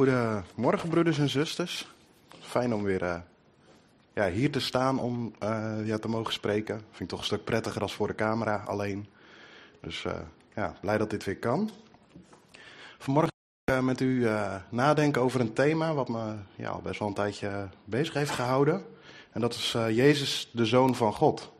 Goedemorgen, 0.00 0.88
broeders 0.88 1.18
en 1.18 1.28
zusters. 1.28 1.88
Fijn 2.40 2.74
om 2.74 2.82
weer 2.82 3.02
eh, 3.02 3.20
ja, 4.14 4.28
hier 4.28 4.50
te 4.50 4.60
staan 4.60 4.98
om 4.98 5.34
ja, 5.84 5.98
te 5.98 6.08
mogen 6.08 6.32
spreken. 6.32 6.74
Vind 6.74 7.00
ik 7.00 7.08
toch 7.08 7.18
een 7.18 7.24
stuk 7.24 7.44
prettiger 7.44 7.82
als 7.82 7.94
voor 7.94 8.06
de 8.06 8.14
camera 8.14 8.62
alleen. 8.66 9.06
Dus 9.80 10.04
eh, 10.04 10.12
ja, 10.54 10.74
blij 10.80 10.98
dat 10.98 11.10
dit 11.10 11.24
weer 11.24 11.36
kan. 11.36 11.70
Vanmorgen 12.98 13.32
ga 13.64 13.76
ik 13.76 13.82
met 13.82 14.00
u 14.00 14.28
nadenken 14.68 15.22
over 15.22 15.40
een 15.40 15.52
thema 15.52 15.94
wat 15.94 16.08
me 16.08 16.34
ja, 16.56 16.68
al 16.68 16.80
best 16.80 16.98
wel 16.98 17.08
een 17.08 17.14
tijdje 17.14 17.68
bezig 17.84 18.14
heeft 18.14 18.30
gehouden. 18.30 18.84
En 19.32 19.40
dat 19.40 19.54
is 19.54 19.72
Jezus, 19.72 20.50
de 20.52 20.66
Zoon 20.66 20.94
van 20.94 21.12
God. 21.12 21.52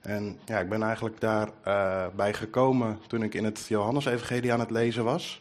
En 0.00 0.38
ja, 0.44 0.58
ik 0.58 0.68
ben 0.68 0.82
eigenlijk 0.82 1.20
daarbij 1.20 2.10
bij 2.14 2.34
gekomen 2.34 2.98
toen 3.06 3.22
ik 3.22 3.34
in 3.34 3.44
het 3.44 3.66
Johannes-evangelie 3.68 4.52
aan 4.52 4.60
het 4.60 4.70
lezen 4.70 5.04
was 5.04 5.40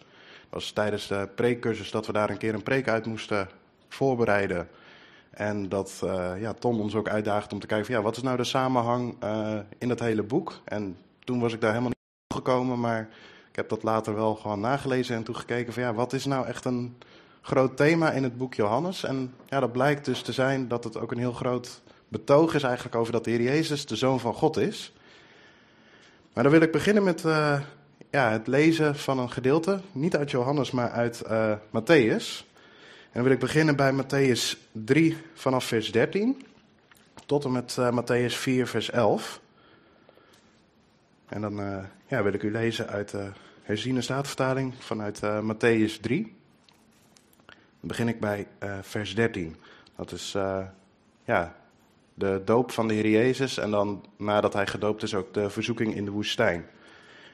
was 0.49 0.71
tijdens 0.71 1.07
de 1.07 1.29
preekcursus 1.35 1.91
dat 1.91 2.05
we 2.05 2.13
daar 2.13 2.29
een 2.29 2.37
keer 2.37 2.53
een 2.53 2.63
preek 2.63 2.87
uit 2.87 3.05
moesten 3.05 3.49
voorbereiden. 3.87 4.67
En 5.29 5.69
dat 5.69 6.01
uh, 6.03 6.31
ja, 6.39 6.53
Tom 6.53 6.79
ons 6.79 6.95
ook 6.95 7.09
uitdaagde 7.09 7.53
om 7.53 7.59
te 7.59 7.67
kijken 7.67 7.85
van 7.85 7.95
ja, 7.95 8.01
wat 8.01 8.17
is 8.17 8.23
nou 8.23 8.37
de 8.37 8.43
samenhang 8.43 9.23
uh, 9.23 9.59
in 9.77 9.89
het 9.89 9.99
hele 9.99 10.23
boek. 10.23 10.61
En 10.65 10.97
toen 11.19 11.39
was 11.39 11.53
ik 11.53 11.61
daar 11.61 11.69
helemaal 11.69 11.91
niet 11.91 12.37
gekomen, 12.37 12.79
maar 12.79 13.09
ik 13.49 13.55
heb 13.55 13.69
dat 13.69 13.83
later 13.83 14.15
wel 14.15 14.35
gewoon 14.35 14.59
nagelezen 14.59 15.15
en 15.15 15.23
toen 15.23 15.35
gekeken 15.35 15.73
van 15.73 15.83
ja, 15.83 15.93
wat 15.93 16.13
is 16.13 16.25
nou 16.25 16.45
echt 16.45 16.65
een 16.65 16.97
groot 17.41 17.77
thema 17.77 18.11
in 18.11 18.23
het 18.23 18.37
boek 18.37 18.53
Johannes. 18.53 19.03
En 19.03 19.33
ja, 19.47 19.59
dat 19.59 19.71
blijkt 19.71 20.05
dus 20.05 20.21
te 20.21 20.31
zijn 20.31 20.67
dat 20.67 20.83
het 20.83 20.97
ook 20.97 21.11
een 21.11 21.17
heel 21.17 21.33
groot 21.33 21.81
betoog 22.07 22.53
is 22.53 22.63
eigenlijk 22.63 22.95
over 22.95 23.13
dat 23.13 23.23
de 23.23 23.31
Heer 23.31 23.41
Jezus 23.41 23.85
de 23.85 23.95
Zoon 23.95 24.19
van 24.19 24.33
God 24.33 24.57
is. 24.57 24.93
Maar 26.33 26.43
dan 26.43 26.51
wil 26.51 26.61
ik 26.61 26.71
beginnen 26.71 27.03
met 27.03 27.23
uh, 27.23 27.59
ja, 28.09 28.31
het 28.31 28.47
lezen 28.47 28.95
van 28.95 29.19
een 29.19 29.31
gedeelte, 29.31 29.81
niet 29.91 30.15
uit 30.15 30.31
Johannes, 30.31 30.71
maar 30.71 30.91
uit 30.91 31.23
uh, 31.25 31.53
Matthäus. 31.67 32.47
En 33.11 33.15
dan 33.15 33.23
wil 33.23 33.31
ik 33.31 33.39
beginnen 33.39 33.75
bij 33.75 33.93
Matthäus 33.93 34.57
3 34.71 35.17
vanaf 35.33 35.65
vers 35.65 35.91
13 35.91 36.45
tot 37.25 37.45
en 37.45 37.51
met 37.51 37.75
uh, 37.79 37.99
Matthäus 37.99 38.33
4 38.35 38.67
vers 38.67 38.89
11. 38.89 39.41
En 41.27 41.41
dan 41.41 41.59
uh, 41.59 41.77
ja, 42.07 42.23
wil 42.23 42.33
ik 42.33 42.43
u 42.43 42.51
lezen 42.51 42.87
uit 42.87 43.09
de 43.09 43.31
herziene 43.61 44.01
staatvertaling 44.01 44.73
vanuit 44.79 45.21
Matthäus 45.21 45.99
3. 46.01 46.35
Dan 47.45 47.87
begin 47.87 48.07
ik 48.07 48.19
bij 48.19 48.47
vers 48.81 49.15
13. 49.15 49.55
Dat 49.95 50.11
is 50.11 50.31
ja, 51.23 51.55
de 52.13 52.41
doop 52.45 52.71
van 52.71 52.87
de 52.87 52.93
Heer 52.93 53.09
Jezus 53.09 53.57
en 53.57 53.71
dan 53.71 54.05
nadat 54.17 54.53
hij 54.53 54.67
gedoopt 54.67 55.03
is 55.03 55.15
ook 55.15 55.33
de 55.33 55.49
verzoeking 55.49 55.95
in 55.95 56.05
de 56.05 56.11
woestijn. 56.11 56.65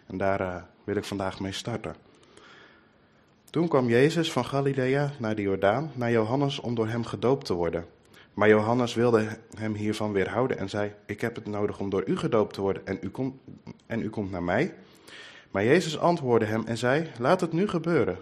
En 0.05 0.17
daar 0.17 0.41
uh, 0.41 0.55
wil 0.83 0.95
ik 0.95 1.03
vandaag 1.03 1.39
mee 1.39 1.51
starten. 1.51 1.95
Toen 3.49 3.67
kwam 3.67 3.89
Jezus 3.89 4.31
van 4.31 4.45
Galilea 4.45 5.11
naar 5.19 5.35
de 5.35 5.41
Jordaan, 5.41 5.91
naar 5.93 6.11
Johannes 6.11 6.59
om 6.59 6.75
door 6.75 6.87
hem 6.87 7.05
gedoopt 7.05 7.45
te 7.45 7.53
worden. 7.53 7.85
Maar 8.33 8.49
Johannes 8.49 8.93
wilde 8.93 9.27
hem 9.57 9.73
hiervan 9.73 10.11
weerhouden 10.11 10.57
en 10.57 10.69
zei: 10.69 10.93
Ik 11.05 11.21
heb 11.21 11.35
het 11.35 11.45
nodig 11.45 11.79
om 11.79 11.89
door 11.89 12.03
u 12.07 12.17
gedoopt 12.17 12.53
te 12.53 12.61
worden 12.61 12.85
en 12.85 12.97
u, 13.01 13.09
komt, 13.09 13.35
en 13.85 14.01
u 14.01 14.09
komt 14.09 14.31
naar 14.31 14.43
mij. 14.43 14.73
Maar 15.51 15.63
Jezus 15.63 15.97
antwoordde 15.97 16.45
hem 16.45 16.63
en 16.65 16.77
zei: 16.77 17.09
Laat 17.19 17.41
het 17.41 17.51
nu 17.51 17.67
gebeuren, 17.67 18.17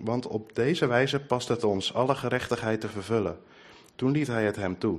want 0.00 0.26
op 0.26 0.54
deze 0.54 0.86
wijze 0.86 1.20
past 1.20 1.48
het 1.48 1.64
ons 1.64 1.94
alle 1.94 2.14
gerechtigheid 2.14 2.80
te 2.80 2.88
vervullen. 2.88 3.38
Toen 3.96 4.10
liet 4.10 4.26
hij 4.26 4.44
het 4.44 4.56
hem 4.56 4.78
toe. 4.78 4.98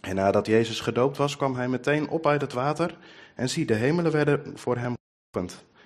En 0.00 0.14
nadat 0.14 0.46
Jezus 0.46 0.80
gedoopt 0.80 1.16
was, 1.16 1.36
kwam 1.36 1.54
hij 1.54 1.68
meteen 1.68 2.08
op 2.08 2.26
uit 2.26 2.40
het 2.40 2.52
water. 2.52 2.98
En 3.34 3.48
zie, 3.48 3.66
de 3.66 3.74
hemelen 3.74 4.12
werden 4.12 4.52
voor 4.54 4.76
hem 4.76 4.94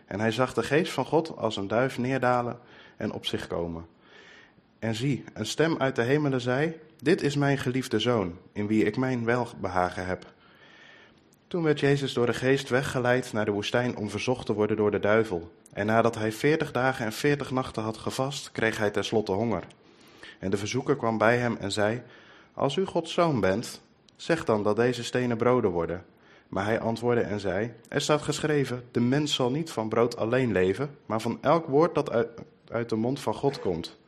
en 0.07 0.21
hij 0.21 0.31
zag 0.31 0.55
de 0.55 0.63
geest 0.63 0.93
van 0.93 1.05
God 1.05 1.37
als 1.37 1.57
een 1.57 1.69
duif 1.69 1.99
neerdalen 1.99 2.59
en 2.97 3.13
op 3.13 3.27
zich 3.27 3.47
komen. 3.47 3.87
En 4.79 4.95
zie, 4.95 5.25
een 5.35 5.47
stem 5.47 5.77
uit 5.79 5.97
de 5.97 6.03
hemelen 6.03 6.41
zei: 6.41 6.81
Dit 7.03 7.23
is 7.23 7.37
mijn 7.37 7.59
geliefde 7.59 7.99
zoon, 7.99 8.39
in 8.53 8.67
wie 8.67 8.85
ik 8.85 8.97
mijn 8.97 9.25
welbehagen 9.25 10.07
heb. 10.07 10.33
Toen 11.49 11.63
werd 11.63 11.81
Jezus 11.81 12.13
door 12.13 12.27
de 12.27 12.35
geest 12.35 12.69
weggeleid 12.69 13.33
naar 13.33 13.45
de 13.45 13.51
woestijn 13.51 13.97
om 13.97 14.11
verzocht 14.11 14.47
te 14.47 14.53
worden 14.53 14.77
door 14.77 14.91
de 14.91 15.01
duivel. 15.01 15.53
En 15.73 15.87
nadat 15.87 16.15
hij 16.15 16.33
veertig 16.33 16.73
dagen 16.73 17.07
en 17.07 17.13
veertig 17.13 17.51
nachten 17.51 17.83
had 17.83 17.97
gevast, 17.97 18.53
kreeg 18.53 18.79
hij 18.79 18.91
tenslotte 18.91 19.33
honger. 19.33 19.63
En 20.39 20.51
de 20.51 20.57
verzoeker 20.57 20.97
kwam 20.97 21.19
bij 21.19 21.39
hem 21.39 21.57
en 21.61 21.73
zei: 21.73 22.03
Als 22.55 22.77
u 22.77 22.85
Gods 22.85 23.13
zoon 23.13 23.41
bent, 23.41 23.81
zeg 24.17 24.45
dan 24.45 24.63
dat 24.63 24.77
deze 24.77 25.05
stenen 25.05 25.37
broden 25.37 25.71
worden. 25.71 26.05
Maar 26.49 26.65
hij 26.65 26.81
antwoordde 26.81 27.23
en 27.23 27.41
zei: 27.41 27.73
Er 27.89 28.01
staat 28.01 28.23
geschreven: 28.23 28.83
De 28.91 29.01
mens 29.01 29.35
zal 29.35 29.51
niet 29.51 29.71
van 29.71 29.89
brood 29.89 30.17
alleen 30.17 30.53
leven, 30.53 30.97
maar 31.07 31.21
van 31.21 31.39
elk 31.41 31.67
woord 31.67 31.95
dat 31.95 32.11
uit, 32.71 32.89
de 32.89 32.97
mond 32.97 33.21
van 33.21 33.35
God 33.35 33.61
komt. 33.61 33.99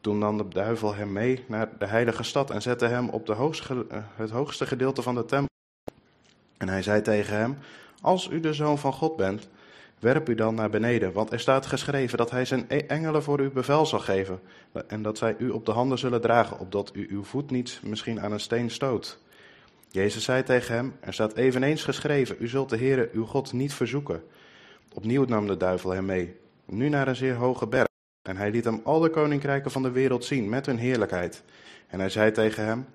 Toen 0.00 0.18
nam 0.18 0.36
de 0.36 0.48
duivel 0.48 0.94
hem 0.94 1.12
mee 1.12 1.44
naar 1.48 1.68
de 1.78 1.86
heilige 1.86 2.22
stad 2.22 2.50
en 2.50 2.62
zette 2.62 2.86
hem 2.86 3.08
op 3.08 3.26
de 3.26 3.32
hoogste, 3.32 3.86
eh, 3.88 3.98
het 4.14 4.30
hoogste 4.30 4.66
gedeelte 4.66 5.02
van 5.02 5.14
de 5.14 5.24
tempel. 5.24 5.48
En 6.56 6.68
hij 6.68 6.82
zei 6.82 7.02
tegen 7.02 7.36
hem: 7.36 7.58
Als 8.00 8.28
u 8.30 8.40
de 8.40 8.52
zoon 8.52 8.78
van 8.78 8.92
God 8.92 9.16
bent, 9.16 9.48
werp 9.98 10.28
u 10.28 10.34
dan 10.34 10.54
naar 10.54 10.70
beneden, 10.70 11.12
want 11.12 11.32
er 11.32 11.40
staat 11.40 11.66
geschreven 11.66 12.18
dat 12.18 12.30
hij 12.30 12.44
zijn 12.44 12.64
e-, 12.68 12.76
engelen 12.76 13.22
voor 13.22 13.40
u 13.40 13.50
bevel 13.50 13.86
zal 13.86 13.98
geven 13.98 14.40
en 14.86 15.02
dat 15.02 15.18
zij 15.18 15.34
u 15.38 15.50
op 15.50 15.66
de 15.66 15.72
handen 15.72 15.98
zullen 15.98 16.20
dragen, 16.20 16.58
opdat 16.58 16.90
u 16.94 17.06
uw 17.10 17.24
voet 17.24 17.50
niet 17.50 17.80
misschien 17.82 18.20
aan 18.20 18.32
een 18.32 18.40
steen 18.40 18.70
stoot. 18.70 19.18
Jezus 19.92 20.24
zei 20.24 20.42
tegen 20.42 20.74
hem: 20.74 20.96
Er 21.00 21.12
staat 21.12 21.36
eveneens 21.36 21.84
geschreven: 21.84 22.36
U 22.38 22.48
zult 22.48 22.68
de 22.68 22.76
Heere 22.76 23.08
uw 23.12 23.24
God 23.24 23.52
niet 23.52 23.74
verzoeken. 23.74 24.22
Opnieuw 24.94 25.24
nam 25.24 25.46
de 25.46 25.56
duivel 25.56 25.90
hem 25.90 26.04
mee, 26.04 26.36
nu 26.64 26.88
naar 26.88 27.08
een 27.08 27.16
zeer 27.16 27.34
hoge 27.34 27.66
berg. 27.66 27.86
En 28.22 28.36
hij 28.36 28.50
liet 28.50 28.64
hem 28.64 28.80
al 28.84 29.00
de 29.00 29.10
koninkrijken 29.10 29.70
van 29.70 29.82
de 29.82 29.90
wereld 29.90 30.24
zien 30.24 30.48
met 30.48 30.66
hun 30.66 30.78
heerlijkheid. 30.78 31.42
En 31.86 32.00
hij 32.00 32.08
zei 32.08 32.32
tegen 32.32 32.64
hem: 32.64 32.86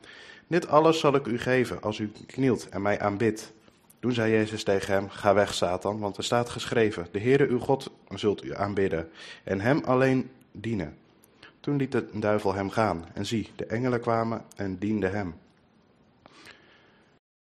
Dit 0.48 0.68
alles 0.68 1.00
zal 1.00 1.16
ik 1.16 1.26
u 1.26 1.40
geven 1.40 1.82
als 1.82 2.00
u 2.00 2.12
knielt 2.26 2.70
en 2.70 2.82
mij 2.82 3.00
aanbidt. 3.00 3.54
Toen 4.00 4.14
zei 4.14 4.32
Jezus 4.32 4.64
tegen 4.64 4.94
hem: 4.94 5.10
Ga 5.10 5.34
weg, 5.34 5.54
Satan, 5.54 6.00
want 6.00 6.18
er 6.18 6.24
staat 6.24 6.50
geschreven: 6.50 7.08
De 7.12 7.20
Heere 7.20 7.48
uw 7.48 7.60
God 7.60 7.92
zult 8.10 8.44
u 8.44 8.56
aanbidden 8.56 9.10
en 9.44 9.60
hem 9.60 9.82
alleen 9.84 10.30
dienen. 10.52 10.98
Toen 11.60 11.76
liet 11.76 11.92
de 11.92 12.06
duivel 12.14 12.54
hem 12.54 12.70
gaan. 12.70 13.06
En 13.14 13.26
zie, 13.26 13.50
de 13.56 13.66
engelen 13.66 14.00
kwamen 14.00 14.42
en 14.56 14.78
dienden 14.78 15.12
hem 15.12 15.36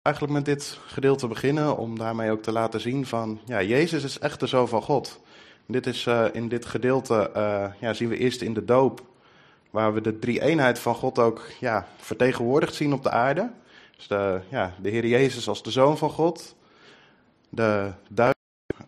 eigenlijk 0.03 0.35
met 0.35 0.45
dit 0.45 0.79
gedeelte 0.85 1.27
beginnen 1.27 1.77
om 1.77 1.97
daarmee 1.97 2.31
ook 2.31 2.41
te 2.41 2.51
laten 2.51 2.79
zien 2.81 3.05
van, 3.05 3.39
ja, 3.45 3.61
Jezus 3.61 4.03
is 4.03 4.19
echt 4.19 4.39
de 4.39 4.47
Zoon 4.47 4.67
van 4.67 4.81
God. 4.81 5.21
Dit 5.65 5.87
is, 5.87 6.05
uh, 6.05 6.25
in 6.31 6.47
dit 6.47 6.65
gedeelte 6.65 7.31
uh, 7.35 7.65
ja, 7.79 7.93
zien 7.93 8.09
we 8.09 8.17
eerst 8.17 8.41
in 8.41 8.53
de 8.53 8.65
doop, 8.65 9.05
waar 9.69 9.93
we 9.93 10.01
de 10.01 10.19
drie-eenheid 10.19 10.79
van 10.79 10.95
God 10.95 11.19
ook 11.19 11.47
ja, 11.59 11.87
vertegenwoordigd 11.97 12.73
zien 12.73 12.93
op 12.93 13.03
de 13.03 13.09
aarde. 13.09 13.51
Dus 13.95 14.07
de, 14.07 14.41
ja, 14.49 14.73
de 14.81 14.89
Heer 14.89 15.05
Jezus 15.05 15.47
als 15.47 15.63
de 15.63 15.71
Zoon 15.71 15.97
van 15.97 16.09
God, 16.09 16.55
de 17.49 17.91
duivel 18.09 18.41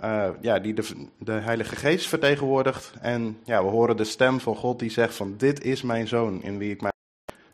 uh, 0.03 0.29
ja, 0.41 0.59
die 0.59 0.73
de, 0.73 1.07
de 1.17 1.31
Heilige 1.31 1.75
Geest 1.75 2.07
vertegenwoordigt. 2.07 2.93
En 3.01 3.39
ja, 3.43 3.63
we 3.63 3.69
horen 3.69 3.97
de 3.97 4.03
stem 4.03 4.39
van 4.39 4.55
God 4.55 4.79
die 4.79 4.89
zegt 4.89 5.15
van 5.15 5.33
dit 5.37 5.63
is 5.63 5.81
mijn 5.81 6.07
Zoon 6.07 6.43
in 6.43 6.57
wie 6.57 6.71
ik 6.71 6.81
mijn 6.81 6.93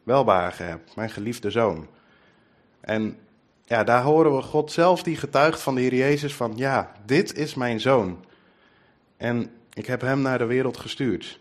welbehagen 0.03 0.67
heb, 0.67 0.79
mijn 0.95 1.09
geliefde 1.09 1.51
Zoon. 1.51 1.88
En 2.79 3.17
ja, 3.71 3.83
daar 3.83 4.03
horen 4.03 4.35
we 4.35 4.41
God 4.41 4.71
zelf 4.71 5.03
die 5.03 5.15
getuigt 5.15 5.61
van 5.61 5.75
de 5.75 5.81
Heer 5.81 5.95
Jezus 5.95 6.35
van, 6.35 6.53
ja, 6.55 6.91
dit 7.05 7.35
is 7.35 7.53
mijn 7.53 7.79
zoon. 7.79 8.25
En 9.17 9.51
ik 9.73 9.85
heb 9.85 10.01
hem 10.01 10.21
naar 10.21 10.37
de 10.37 10.45
wereld 10.45 10.77
gestuurd. 10.77 11.39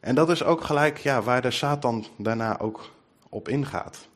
En 0.00 0.14
dat 0.14 0.30
is 0.30 0.42
ook 0.42 0.64
gelijk 0.64 0.98
ja, 0.98 1.22
waar 1.22 1.42
de 1.42 1.50
Satan 1.50 2.06
daarna 2.16 2.58
ook 2.58 2.90
op 3.28 3.48
ingaat. 3.48 4.08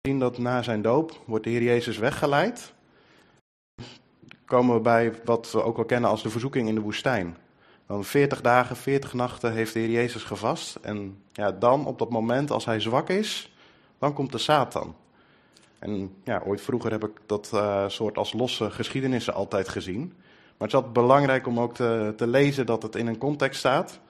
We 0.00 0.08
zien 0.08 0.18
dat 0.18 0.38
na 0.38 0.62
zijn 0.62 0.82
doop 0.82 1.20
wordt 1.24 1.44
de 1.44 1.50
Heer 1.50 1.62
Jezus 1.62 1.98
weggeleid. 1.98 2.72
Komen 4.44 4.74
we 4.74 4.80
bij 4.80 5.14
wat 5.24 5.52
we 5.52 5.62
ook 5.62 5.76
wel 5.76 5.84
kennen 5.84 6.10
als 6.10 6.22
de 6.22 6.30
verzoeking 6.30 6.68
in 6.68 6.74
de 6.74 6.80
woestijn. 6.80 7.36
Dan 7.86 8.04
40 8.04 8.40
dagen, 8.40 8.76
40 8.76 9.12
nachten 9.12 9.52
heeft 9.52 9.72
de 9.72 9.78
Heer 9.78 9.90
Jezus 9.90 10.22
gevast. 10.22 10.74
En 10.74 11.22
ja, 11.32 11.52
dan 11.52 11.86
op 11.86 11.98
dat 11.98 12.10
moment 12.10 12.50
als 12.50 12.64
hij 12.64 12.80
zwak 12.80 13.08
is, 13.08 13.56
dan 13.98 14.12
komt 14.12 14.32
de 14.32 14.38
Satan. 14.38 14.94
En 15.78 16.14
ja, 16.24 16.42
ooit 16.46 16.60
vroeger 16.60 16.90
heb 16.90 17.04
ik 17.04 17.20
dat 17.26 17.50
uh, 17.54 17.88
soort 17.88 18.16
als 18.16 18.32
losse 18.32 18.70
geschiedenissen 18.70 19.34
altijd 19.34 19.68
gezien. 19.68 20.00
Maar 20.06 20.68
het 20.68 20.68
is 20.68 20.74
altijd 20.74 20.92
belangrijk 20.92 21.46
om 21.46 21.60
ook 21.60 21.74
te, 21.74 22.12
te 22.16 22.26
lezen 22.26 22.66
dat 22.66 22.82
het 22.82 22.96
in 22.96 23.06
een 23.06 23.18
context 23.18 23.58
staat. 23.58 24.00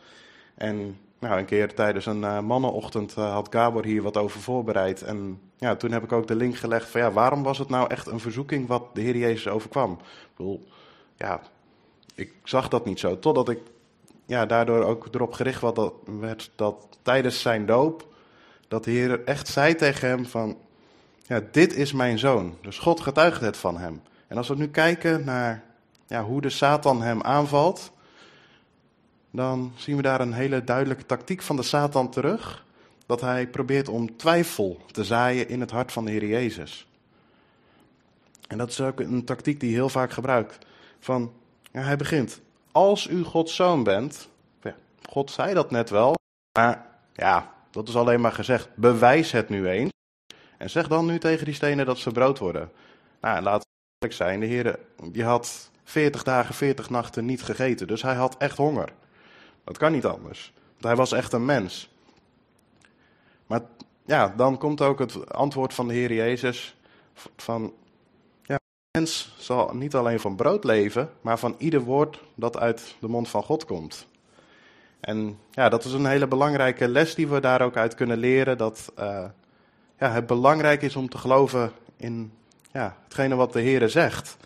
En 0.54 0.98
nou, 1.18 1.38
een 1.38 1.44
keer 1.44 1.74
tijdens 1.74 2.06
een 2.06 2.20
uh, 2.20 2.40
mannenochtend 2.40 3.14
uh, 3.18 3.32
had 3.32 3.48
Gabor 3.50 3.84
hier 3.84 4.02
wat 4.02 4.16
over 4.16 4.40
voorbereid. 4.40 5.02
En 5.02 5.40
ja, 5.56 5.76
toen 5.76 5.92
heb 5.92 6.02
ik 6.02 6.12
ook 6.12 6.26
de 6.26 6.34
link 6.34 6.56
gelegd 6.56 6.88
van 6.88 7.00
ja, 7.00 7.12
waarom 7.12 7.42
was 7.42 7.58
het 7.58 7.68
nou 7.68 7.90
echt 7.90 8.06
een 8.06 8.20
verzoeking 8.20 8.66
wat 8.66 8.94
de 8.94 9.00
Heer 9.00 9.16
Jezus 9.16 9.48
overkwam? 9.48 9.92
Ik 9.92 10.36
bedoel, 10.36 10.66
ja, 11.16 11.40
ik 12.14 12.32
zag 12.44 12.68
dat 12.68 12.84
niet 12.84 12.98
zo. 13.00 13.18
Totdat 13.18 13.48
ik 13.48 13.58
ja, 14.26 14.46
daardoor 14.46 14.84
ook 14.84 15.08
erop 15.14 15.32
gericht 15.32 15.60
werd 15.60 15.74
dat, 15.74 15.94
werd 16.20 16.50
dat 16.54 16.98
tijdens 17.02 17.40
zijn 17.40 17.66
doop, 17.66 18.06
dat 18.68 18.84
de 18.84 18.90
Heer 18.90 19.24
echt 19.24 19.48
zei 19.48 19.74
tegen 19.74 20.08
hem 20.08 20.26
van, 20.26 20.56
ja, 21.26 21.43
dit 21.50 21.75
is 21.75 21.93
mijn 21.93 22.19
zoon. 22.19 22.56
Dus 22.62 22.78
God 22.78 23.00
getuigt 23.00 23.40
het 23.40 23.56
van 23.56 23.78
hem. 23.78 24.02
En 24.26 24.37
als 24.37 24.49
we 24.49 24.56
nu 24.56 24.69
kijken 24.69 25.25
naar 25.25 25.64
ja, 26.06 26.25
hoe 26.25 26.40
de 26.40 26.50
Satan 26.50 27.02
hem 27.02 27.23
aanvalt, 27.23 27.93
dan 29.31 29.73
zien 29.76 29.96
we 29.96 30.02
daar 30.02 30.20
een 30.20 30.32
hele 30.32 30.64
duidelijke 30.64 31.06
tactiek 31.06 31.43
van 31.43 31.56
de 31.56 31.62
Satan 31.62 32.11
terug. 32.11 32.64
Dat 33.06 33.20
hij 33.20 33.46
probeert 33.46 33.88
om 33.88 34.17
twijfel 34.17 34.81
te 34.90 35.05
zaaien 35.05 35.49
in 35.49 35.61
het 35.61 35.70
hart 35.70 35.93
van 35.93 36.05
de 36.05 36.11
Heer 36.11 36.26
Jezus. 36.26 36.88
En 38.49 38.58
dat 38.58 38.70
is 38.70 38.81
ook 38.81 39.00
een 39.00 39.25
tactiek 39.25 39.61
die 39.61 39.75
heel 39.75 39.88
vaak 39.88 40.12
gebruikt. 40.12 40.58
Van, 41.00 41.32
ja, 41.73 41.81
hij 41.81 41.96
begint, 41.96 42.40
als 42.73 43.06
u 43.06 43.23
Gods 43.23 43.55
zoon 43.55 43.82
bent, 43.82 44.28
ja, 44.62 44.75
God 45.08 45.31
zei 45.31 45.55
dat 45.55 45.70
net 45.70 45.90
wel, 45.90 46.14
maar 46.58 46.87
ja, 47.12 47.52
dat 47.70 47.88
is 47.88 47.96
alleen 47.96 48.20
maar 48.20 48.32
gezegd, 48.32 48.69
bewijs 48.75 49.32
het 49.32 49.49
nu 49.49 49.69
eens. 49.69 49.94
En 50.56 50.70
zeg 50.70 50.88
dan 50.88 51.06
nu 51.06 51.18
tegen 51.18 51.44
die 51.44 51.54
stenen 51.54 51.86
dat 51.86 51.98
ze 51.98 52.10
brood 52.10 52.38
worden. 52.38 52.70
Nou, 53.20 53.42
laat 53.42 53.58
het 53.58 53.66
eerlijk 53.98 54.18
zijn, 54.18 54.40
de 54.40 54.46
Heer 54.46 54.78
die 55.12 55.24
had 55.24 55.70
40 55.84 56.22
dagen, 56.22 56.54
40 56.54 56.90
nachten 56.90 57.24
niet 57.24 57.42
gegeten, 57.42 57.86
dus 57.86 58.02
hij 58.02 58.14
had 58.14 58.36
echt 58.36 58.56
honger. 58.56 58.92
Dat 59.64 59.78
kan 59.78 59.92
niet 59.92 60.04
anders, 60.04 60.52
hij 60.80 60.96
was 60.96 61.12
echt 61.12 61.32
een 61.32 61.44
mens. 61.44 61.94
Maar 63.46 63.60
ja, 64.04 64.34
dan 64.36 64.58
komt 64.58 64.80
ook 64.80 64.98
het 64.98 65.32
antwoord 65.32 65.74
van 65.74 65.88
de 65.88 65.94
Heer 65.94 66.12
Jezus 66.12 66.76
van, 67.36 67.72
ja, 68.42 68.58
mens 68.90 69.34
zal 69.38 69.74
niet 69.74 69.94
alleen 69.94 70.20
van 70.20 70.36
brood 70.36 70.64
leven, 70.64 71.10
maar 71.20 71.38
van 71.38 71.54
ieder 71.58 71.80
woord 71.80 72.20
dat 72.34 72.58
uit 72.58 72.94
de 73.00 73.08
mond 73.08 73.28
van 73.28 73.42
God 73.42 73.64
komt. 73.64 74.06
En 75.00 75.38
ja, 75.50 75.68
dat 75.68 75.84
is 75.84 75.92
een 75.92 76.06
hele 76.06 76.26
belangrijke 76.26 76.88
les 76.88 77.14
die 77.14 77.28
we 77.28 77.40
daar 77.40 77.62
ook 77.62 77.76
uit 77.76 77.94
kunnen 77.94 78.18
leren, 78.18 78.58
dat 78.58 78.92
uh, 78.98 79.24
ja, 79.98 80.10
het 80.10 80.26
belangrijk 80.26 80.82
is 80.82 80.96
om 80.96 81.08
te 81.08 81.19
geloven 81.19 81.72
in 81.96 82.32
ja, 82.72 82.96
hetgene 83.04 83.34
wat 83.34 83.52
de 83.52 83.60
Heer 83.60 83.88
zegt. 83.88 84.37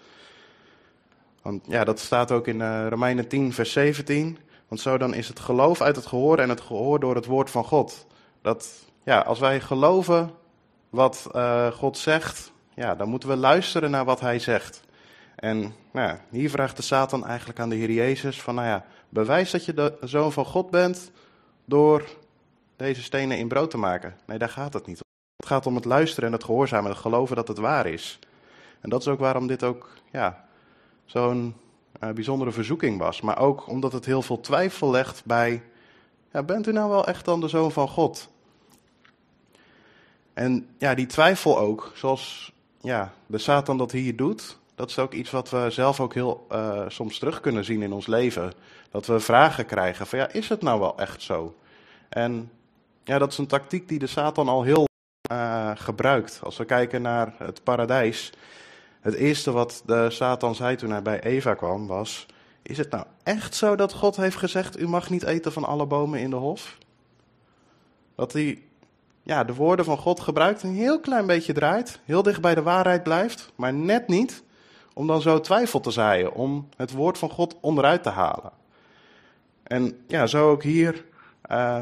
Want 1.43 1.65
ja, 1.69 1.85
dat 1.85 1.99
staat 1.99 2.31
ook 2.31 2.47
in 2.47 2.61
uh, 2.61 2.87
Romeinen 2.89 3.29
10, 3.29 3.53
vers 3.53 3.73
17. 3.73 4.39
Want 4.69 4.81
zo 4.81 4.99
dan 4.99 5.15
is 5.15 5.29
het 5.29 5.41
geloof 5.41 5.81
uit 5.81 5.97
het 5.97 6.07
gehoor 6.07 6.39
en 6.39 6.49
het 6.49 6.61
gehoor 6.61 7.01
door 7.01 7.15
het 7.15 7.27
woord 7.27 7.51
van 7.51 7.65
God. 7.65 8.07
Dat, 8.43 8.69
ja, 9.03 9.21
als 9.21 9.39
wij 9.39 9.61
geloven 9.61 10.31
wat 10.91 11.31
uh, 11.35 11.67
God 11.67 11.99
zegt, 11.99 12.53
ja, 12.75 12.95
dan 12.95 13.09
moeten 13.09 13.29
we 13.29 13.37
luisteren 13.37 13.91
naar 13.91 14.05
wat 14.05 14.21
hij 14.21 14.39
zegt. 14.39 14.83
En 15.37 15.75
nou, 15.91 16.19
hier 16.31 16.51
vraagt 16.51 16.77
de 16.77 16.83
Satan 16.83 17.27
eigenlijk 17.27 17.61
aan 17.61 17.69
de 17.69 17.77
Heer 17.77 17.91
Jezus 17.91 18.43
van, 18.43 18.55
nou 18.55 18.67
ja, 18.67 18.85
bewijs 19.09 19.51
dat 19.51 19.65
je 19.65 19.75
de 19.75 19.97
zoon 20.01 20.33
van 20.33 20.45
God 20.45 20.71
bent 20.71 21.11
door 21.65 22.05
deze 22.77 23.03
stenen 23.03 23.39
in 23.39 23.49
brood 23.49 23.71
te 23.71 23.79
maken. 23.79 24.17
Nee, 24.27 24.39
daar 24.39 24.49
gaat 24.49 24.73
het 24.73 24.87
niet 24.87 25.03
om. 25.03 25.10
Het 25.41 25.49
gaat 25.49 25.67
om 25.67 25.75
het 25.75 25.85
luisteren 25.85 26.29
en 26.29 26.35
het 26.35 26.45
gehoorzamen 26.45 26.85
en 26.85 26.91
het 26.91 27.01
geloven 27.01 27.37
dat 27.37 27.49
het 27.49 27.59
waar 27.59 27.87
is. 27.87 28.19
En 28.81 28.91
dat 28.91 29.01
is 29.01 29.09
ook 29.09 29.19
waarom 29.19 29.47
dit 29.47 29.65
ook 29.65 29.89
ja, 30.11 30.45
zo'n 31.05 31.55
uh, 32.01 32.11
bijzondere 32.11 32.53
verzoeking 32.53 32.99
was. 32.99 33.21
Maar 33.21 33.39
ook 33.39 33.69
omdat 33.69 33.93
het 33.93 34.05
heel 34.05 34.23
veel 34.23 34.41
twijfel 34.41 34.91
legt 34.91 35.25
bij, 35.25 35.63
ja, 36.33 36.43
bent 36.43 36.67
u 36.67 36.73
nou 36.73 36.91
wel 36.91 37.07
echt 37.07 37.25
dan 37.25 37.41
de 37.41 37.49
zoon 37.49 37.73
van 37.73 37.89
God? 37.89 38.29
En 40.35 40.69
ja, 40.79 40.95
die 40.95 41.07
twijfel 41.07 41.59
ook, 41.59 41.93
zoals 41.95 42.53
ja, 42.81 43.13
de 43.27 43.39
Satan 43.39 43.79
dat 43.79 43.93
hier 43.93 44.17
doet, 44.17 44.59
dat 44.75 44.91
is 44.91 44.99
ook 44.99 45.13
iets 45.13 45.31
wat 45.31 45.51
we 45.51 45.71
zelf 45.71 46.01
ook 46.01 46.15
heel 46.15 46.47
uh, 46.53 46.85
soms 46.89 47.19
terug 47.19 47.41
kunnen 47.41 47.65
zien 47.65 47.83
in 47.83 47.93
ons 47.93 48.07
leven. 48.07 48.53
Dat 48.91 49.07
we 49.07 49.21
vragen 49.21 49.67
krijgen 49.67 50.07
van 50.07 50.19
ja, 50.19 50.33
is 50.33 50.49
het 50.49 50.63
nou 50.63 50.81
wel 50.81 50.99
echt 50.99 51.23
zo? 51.23 51.55
En 52.09 52.51
ja, 53.05 53.19
dat 53.19 53.33
is 53.33 53.39
een 53.39 53.47
tactiek 53.47 53.89
die 53.89 53.99
de 53.99 54.07
Satan 54.07 54.49
al 54.49 54.63
heel 54.63 54.89
uh, 55.33 55.71
gebruikt. 55.75 56.41
Als 56.43 56.57
we 56.57 56.65
kijken 56.65 57.03
naar 57.03 57.35
het 57.39 57.63
paradijs, 57.65 58.33
het 59.01 59.15
eerste 59.15 59.51
wat 59.53 59.83
de 59.87 60.11
Satan 60.11 60.55
zei 60.55 60.77
toen 60.77 60.91
hij 60.91 61.03
bij 61.03 61.23
Eva 61.23 61.55
kwam 61.55 61.87
was: 61.87 62.27
Is 62.63 62.79
het 62.79 62.91
nou 62.91 63.05
echt 63.23 63.55
zo 63.55 63.77
dat 63.77 63.93
God 63.93 64.17
heeft 64.17 64.37
gezegd: 64.37 64.79
U 64.79 64.89
mag 64.89 65.11
niet 65.11 65.23
eten 65.23 65.53
van 65.53 65.65
alle 65.65 65.87
bomen 65.87 66.21
in 66.21 66.31
de 66.31 66.37
hof? 66.37 66.79
Dat 68.15 68.33
hij 68.33 68.63
ja, 69.23 69.45
de 69.45 69.55
woorden 69.55 69.85
van 69.85 69.99
God 69.99 70.21
gebruikt, 70.21 70.63
een 70.63 70.75
heel 70.75 71.01
klein 71.01 71.27
beetje 71.27 71.53
draait, 71.53 72.01
heel 72.05 72.23
dicht 72.23 72.41
bij 72.41 72.55
de 72.55 72.63
waarheid 72.63 73.03
blijft, 73.03 73.53
maar 73.55 73.75
net 73.75 74.09
niet 74.09 74.43
om 74.95 75.07
dan 75.07 75.23
zo 75.23 75.41
twijfel 75.41 75.81
te 75.81 75.91
zaaien, 75.91 76.35
om 76.35 76.69
het 76.77 76.93
woord 76.93 77.19
van 77.19 77.31
God 77.31 77.57
onderuit 77.61 78.03
te 78.03 78.09
halen. 78.09 78.53
En 79.63 80.05
ja, 80.07 80.27
zo 80.27 80.51
ook 80.51 80.63
hier 80.63 81.05
uh, 81.51 81.81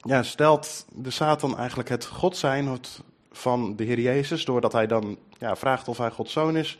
ja, 0.00 0.22
stelt 0.22 0.86
de 0.92 1.10
Satan 1.10 1.56
eigenlijk 1.56 1.88
het 1.88 2.06
God 2.06 2.36
zijn 2.36 2.78
van 3.30 3.76
de 3.76 3.84
Heer 3.84 4.00
Jezus, 4.00 4.44
doordat 4.44 4.72
hij 4.72 4.86
dan 4.86 5.18
ja, 5.38 5.56
vraagt 5.56 5.88
of 5.88 5.98
hij 5.98 6.10
Gods 6.10 6.32
zoon 6.32 6.56
is, 6.56 6.78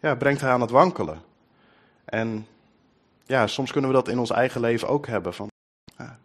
ja, 0.00 0.14
brengt 0.14 0.40
hij 0.40 0.50
aan 0.50 0.60
het 0.60 0.70
wankelen. 0.70 1.22
En 2.04 2.46
ja, 3.24 3.46
soms 3.46 3.72
kunnen 3.72 3.90
we 3.90 3.96
dat 3.96 4.08
in 4.08 4.18
ons 4.18 4.30
eigen 4.30 4.60
leven 4.60 4.88
ook 4.88 5.06
hebben. 5.06 5.34
Van, 5.34 5.48
ja, 5.96 6.18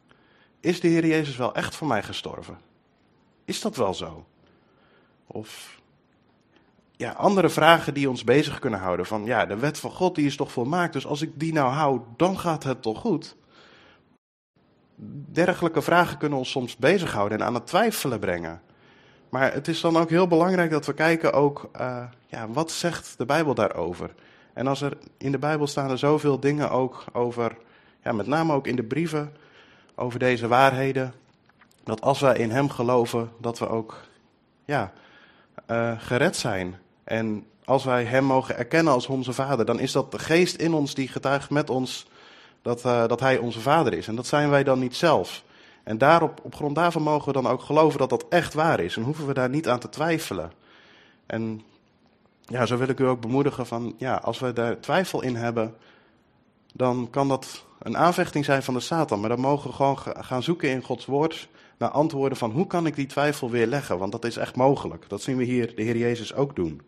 is 0.60 0.80
de 0.80 0.88
Heer 0.88 1.06
Jezus 1.06 1.38
wel 1.38 1.56
echt 1.56 1.75
voor 1.75 1.88
mij 1.88 2.04
gestorven? 2.04 2.58
Is 3.46 3.62
dat 3.62 3.75
wel 3.75 3.94
zo? 3.94 4.25
Of 5.28 5.80
ja, 6.92 7.12
andere 7.12 7.50
vragen 7.50 7.94
die 7.94 8.10
ons 8.10 8.24
bezig 8.24 8.60
kunnen 8.60 8.80
houden. 8.80 9.06
Van 9.06 9.25
ja, 9.25 9.46
de 9.46 9.56
wet 9.56 9.80
van 9.80 9.92
God 9.92 10.16
die 10.16 10.25
is 10.25 10.36
toch 10.36 10.52
volmaakt, 10.52 10.94
dus 10.94 11.06
als 11.06 11.22
ik 11.22 11.40
die 11.40 11.54
nou 11.54 11.72
hou, 11.72 12.02
dan 12.16 12.40
gaat 12.40 12.64
het 12.64 12.81
toch 12.81 13.00
goed? 13.00 13.36
Dergelijke 15.32 15.82
vragen 15.82 16.18
kunnen 16.18 16.38
ons 16.38 16.50
soms 16.50 16.76
bezighouden 16.76 17.40
en 17.40 17.46
aan 17.46 17.54
het 17.54 17.68
twijfelen 17.68 18.20
brengen. 18.20 18.62
Maar 19.30 19.54
het 19.54 19.68
is 19.68 19.82
dan 19.82 19.98
ook 19.98 20.10
heel 20.10 20.28
belangrijk 20.28 20.72
dat 20.72 20.86
we 20.86 20.94
kijken 20.94 21.34
ook, 21.34 21.70
uh, 21.80 22.04
ja, 22.28 22.48
wat 22.50 22.72
zegt 22.72 23.18
de 23.18 23.26
Bijbel 23.26 23.54
daarover? 23.54 24.14
En 24.54 24.68
als 24.68 24.82
er 24.82 24.98
in 25.18 25.32
de 25.32 25.38
Bijbel 25.38 25.68
staan 25.68 25.90
er 25.90 25.98
zoveel 25.98 26.40
dingen 26.40 26.72
ook 26.72 27.04
over, 27.14 27.58
ja, 28.04 28.12
met 28.12 28.28
name 28.28 28.54
ook 28.54 28.68
in 28.68 28.76
de 28.76 28.84
brieven, 28.84 29.36
over 29.96 30.20
deze 30.20 30.48
waarheden, 30.48 31.14
dat 31.84 32.02
als 32.02 32.20
wij 32.20 32.38
in 32.38 32.52
Hem 32.52 32.70
geloven, 32.70 33.32
dat 33.38 33.60
we 33.60 33.70
ook, 33.70 34.02
ja, 34.66 34.94
uh, 35.72 35.92
gered 35.98 36.36
zijn. 36.36 36.76
En 37.04 37.46
als 37.66 37.84
wij 37.84 38.04
Hem 38.04 38.24
mogen 38.24 38.58
erkennen 38.58 38.94
als 38.94 39.08
onze 39.08 39.34
Vader, 39.34 39.66
dan 39.66 39.80
is 39.80 39.92
dat 39.92 40.12
de 40.12 40.20
geest 40.20 40.56
in 40.56 40.74
ons 40.74 40.94
die 40.94 41.08
getuigt 41.08 41.50
met 41.50 41.70
ons 41.70 42.08
dat, 42.62 42.86
uh, 42.86 43.07
dat 43.07 43.19
Hij 43.19 43.38
onze 43.38 43.59
Vader 43.59 43.94
is. 43.94 44.07
En 44.07 44.15
dat 44.15 44.27
zijn 44.27 44.50
wij 44.50 44.63
dan 44.63 44.80
niet 44.80 44.95
zelf. 44.95 45.44
En 45.83 45.98
daarop, 45.98 46.39
op 46.44 46.56
grond 46.56 46.75
daarvan 46.75 47.01
mogen 47.01 47.27
we 47.27 47.42
dan 47.42 47.51
ook 47.51 47.62
geloven 47.62 48.00
dat 48.00 48.09
dat 48.09 48.25
echt 48.30 48.54
waar 48.54 48.80
is. 48.80 48.95
En 48.95 49.04
hoeven 49.04 49.27
we 49.27 49.33
daar 49.33 49.50
niet 49.50 49.68
aan 49.68 49.80
te 49.80 49.89
twijfelen. 49.89 50.51
En 51.25 51.62
ja, 52.42 52.65
zo 52.65 52.77
wil 52.77 52.88
ik 52.88 53.00
u 53.00 53.07
ook 53.07 53.21
bemoedigen 53.21 53.65
van, 53.65 53.95
ja, 53.98 54.15
als 54.15 54.39
we 54.39 54.54
daar 54.54 54.80
twijfel 54.80 55.21
in 55.21 55.36
hebben, 55.36 55.75
dan 56.74 57.07
kan 57.12 57.27
dat 57.27 57.65
een 57.80 57.98
aanvechting 57.98 58.45
zijn 58.45 58.63
van 58.63 58.74
de 58.74 58.80
Satan. 58.80 59.19
Maar 59.19 59.30
dan 59.30 59.39
mogen 59.39 59.69
we 59.69 59.76
gewoon 59.76 59.97
gaan 59.97 60.44
zoeken 60.44 60.69
in 60.69 60.83
Gods 60.83 61.06
woord 61.06 61.47
naar 61.78 61.90
antwoorden 61.90 62.37
van 62.37 62.52
hoe 62.52 62.68
kan 62.68 62.85
ik 62.85 62.95
die 62.95 63.06
twijfel 63.06 63.49
weer 63.49 63.68
leggen? 63.68 63.97
Want 63.97 64.11
dat 64.11 64.26
is 64.26 64.37
echt 64.37 64.56
mogelijk. 64.56 65.09
Dat 65.09 65.21
zien 65.21 65.37
we 65.37 65.44
hier 65.44 65.76
de 65.76 65.81
Heer 65.81 65.97
Jezus 65.97 66.33
ook 66.33 66.56
doen. 66.56 66.81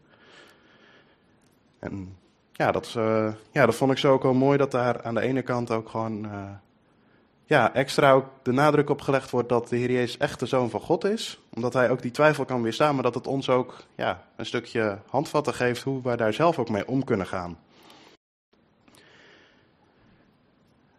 En 1.80 2.18
ja, 2.60 2.72
dat, 2.72 2.94
uh, 2.98 3.34
ja, 3.52 3.66
dat 3.66 3.76
vond 3.76 3.92
ik 3.92 3.98
zo 3.98 4.14
ook 4.14 4.24
wel 4.24 4.34
mooi 4.34 4.58
dat 4.58 4.72
daar 4.72 5.04
aan 5.04 5.14
de 5.14 5.22
ene 5.22 5.42
kant 5.42 5.72
ook 5.72 5.90
gewoon 5.90 6.26
uh, 6.26 6.50
ja, 7.46 7.74
extra 7.74 8.12
ook 8.12 8.26
de 8.44 8.52
nadruk 8.52 8.90
op 8.90 9.02
gelegd 9.02 9.30
wordt 9.30 9.50
dat 9.50 9.70
de 9.70 9.76
Heer 9.76 9.92
Jezus 9.92 10.18
echt 10.18 10.40
de 10.40 10.46
Zoon 10.46 10.70
van 10.70 10.80
God 10.80 11.04
is. 11.04 11.40
Omdat 11.54 11.74
hij 11.74 11.90
ook 11.90 12.02
die 12.02 12.12
twijfel 12.12 12.46
kan 12.46 12.62
weerstaan, 12.62 12.94
maar 12.94 13.04
dat 13.04 13.14
het 13.16 13.28
ons 13.28 13.50
ook 13.50 13.84
ja, 13.96 14.24
een 14.36 14.46
stukje 14.46 15.00
handvatten 15.10 15.54
geeft 15.54 15.84
hoe 15.84 16.02
wij 16.02 16.16
daar 16.16 16.34
zelf 16.34 16.60
ook 16.60 16.70
mee 16.70 16.88
om 16.88 17.04
kunnen 17.04 17.28
gaan. 17.28 17.58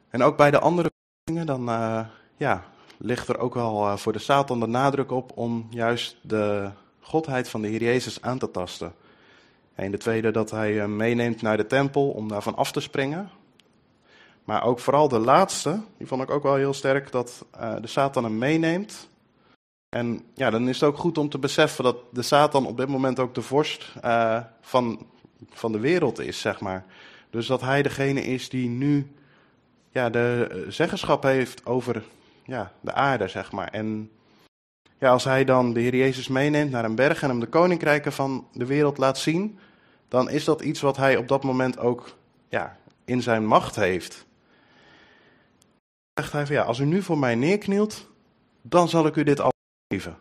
En 0.09 0.23
ook 0.23 0.37
bij 0.37 0.51
de 0.51 0.61
andere 0.61 0.91
dingen, 1.25 1.47
dan 1.47 1.69
uh, 1.69 2.01
ja, 2.37 2.65
ligt 2.99 3.29
er 3.29 3.39
ook 3.39 3.55
wel 3.55 3.99
voor 3.99 4.13
de 4.13 4.19
Satan 4.19 4.61
de 4.61 4.67
nadruk 4.67 5.11
op 5.11 5.33
om 5.35 5.67
juist 5.71 6.17
de 6.23 6.71
godheid 7.01 7.49
van 7.49 7.63
de 7.63 7.69
Heer 7.69 7.83
Jezus 7.83 8.23
aan 8.23 8.39
te 8.39 8.51
tasten. 8.51 8.95
En 9.81 9.91
de 9.91 9.99
tweede 9.99 10.31
dat 10.31 10.51
hij 10.51 10.73
hem 10.73 10.97
meeneemt 10.97 11.43
naar 11.43 11.57
de 11.57 11.67
tempel 11.67 12.11
om 12.11 12.29
daarvan 12.29 12.57
af 12.57 12.73
te 12.73 12.81
springen. 12.81 13.31
Maar 14.45 14.65
ook 14.65 14.79
vooral 14.79 15.09
de 15.09 15.19
laatste, 15.19 15.81
die 15.97 16.07
vond 16.07 16.23
ik 16.23 16.31
ook 16.31 16.43
wel 16.43 16.55
heel 16.55 16.75
sterk, 16.75 17.13
dat 17.13 17.45
uh, 17.61 17.75
de 17.81 17.87
Satan 17.87 18.25
hem 18.25 18.39
meeneemt. 18.39 19.09
En 19.89 20.23
ja, 20.35 20.51
dan 20.51 20.69
is 20.69 20.81
het 20.81 20.89
ook 20.89 20.99
goed 20.99 21.19
om 21.19 21.29
te 21.29 21.39
beseffen 21.39 21.85
dat 21.85 21.97
de 22.11 22.23
Satan 22.23 22.67
op 22.67 22.77
dit 22.77 22.89
moment 22.89 23.19
ook 23.19 23.35
de 23.35 23.43
vorst 23.43 23.93
uh, 24.05 24.41
van, 24.61 25.07
van 25.51 25.73
de 25.73 25.79
wereld 25.79 26.19
is, 26.19 26.41
zeg 26.41 26.61
maar. 26.61 26.85
Dus 27.31 27.47
dat 27.47 27.61
hij 27.61 27.83
degene 27.83 28.23
is 28.23 28.49
die 28.49 28.69
nu 28.69 29.13
ja, 29.91 30.11
de 30.11 30.65
zeggenschap 30.69 31.23
heeft 31.23 31.67
over 31.67 32.03
ja, 32.45 32.73
de 32.81 32.93
aarde, 32.93 33.29
zeg 33.29 33.53
maar. 33.53 33.69
En 33.69 34.11
ja, 34.99 35.11
als 35.11 35.25
hij 35.25 35.45
dan 35.45 35.73
de 35.73 35.81
Heer 35.81 35.97
Jezus 35.97 36.29
meeneemt 36.29 36.71
naar 36.71 36.85
een 36.85 36.95
berg 36.95 37.23
en 37.23 37.29
hem 37.29 37.41
de 37.41 37.47
koninkrijken 37.47 38.13
van 38.13 38.47
de 38.53 38.67
wereld 38.67 38.99
laat 38.99 39.19
zien, 39.19 39.59
dan 40.11 40.31
is 40.31 40.45
dat 40.45 40.61
iets 40.61 40.81
wat 40.81 40.97
hij 40.97 41.17
op 41.17 41.29
dat 41.29 41.43
moment 41.43 41.79
ook 41.79 42.17
ja, 42.49 42.77
in 43.05 43.23
zijn 43.23 43.47
macht 43.47 43.77
heeft. 43.77 44.27
Zegt 46.15 46.33
hij 46.33 46.47
van 46.47 46.55
ja, 46.55 46.63
als 46.63 46.79
u 46.79 46.85
nu 46.85 47.03
voor 47.03 47.19
mij 47.19 47.35
neerknielt, 47.35 48.09
dan 48.63 48.89
zal 48.89 49.07
ik 49.07 49.17
u 49.17 49.23
dit 49.23 49.41
al 49.41 49.53
geven. 49.89 50.19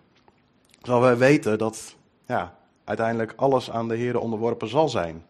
Terwijl 0.81 1.03
wij 1.03 1.17
weten 1.17 1.57
dat 1.57 1.95
ja, 2.25 2.57
uiteindelijk 2.83 3.33
alles 3.35 3.71
aan 3.71 3.87
de 3.87 3.95
Heer 3.95 4.19
onderworpen 4.19 4.67
zal 4.67 4.89
zijn. 4.89 5.25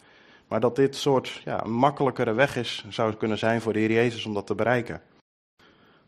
Maar 0.48 0.60
dat 0.60 0.76
dit 0.76 0.96
soort 0.96 1.42
ja, 1.46 1.64
makkelijkere 1.64 2.34
weg 2.34 2.56
is, 2.56 2.86
zou 2.90 3.16
kunnen 3.16 3.38
zijn 3.38 3.62
voor 3.62 3.74
de 3.74 3.80
Heer 3.80 3.92
Jezus 3.92 4.26
om 4.26 4.34
dat 4.34 4.48
te 4.48 4.56
bereiken. 4.56 5.02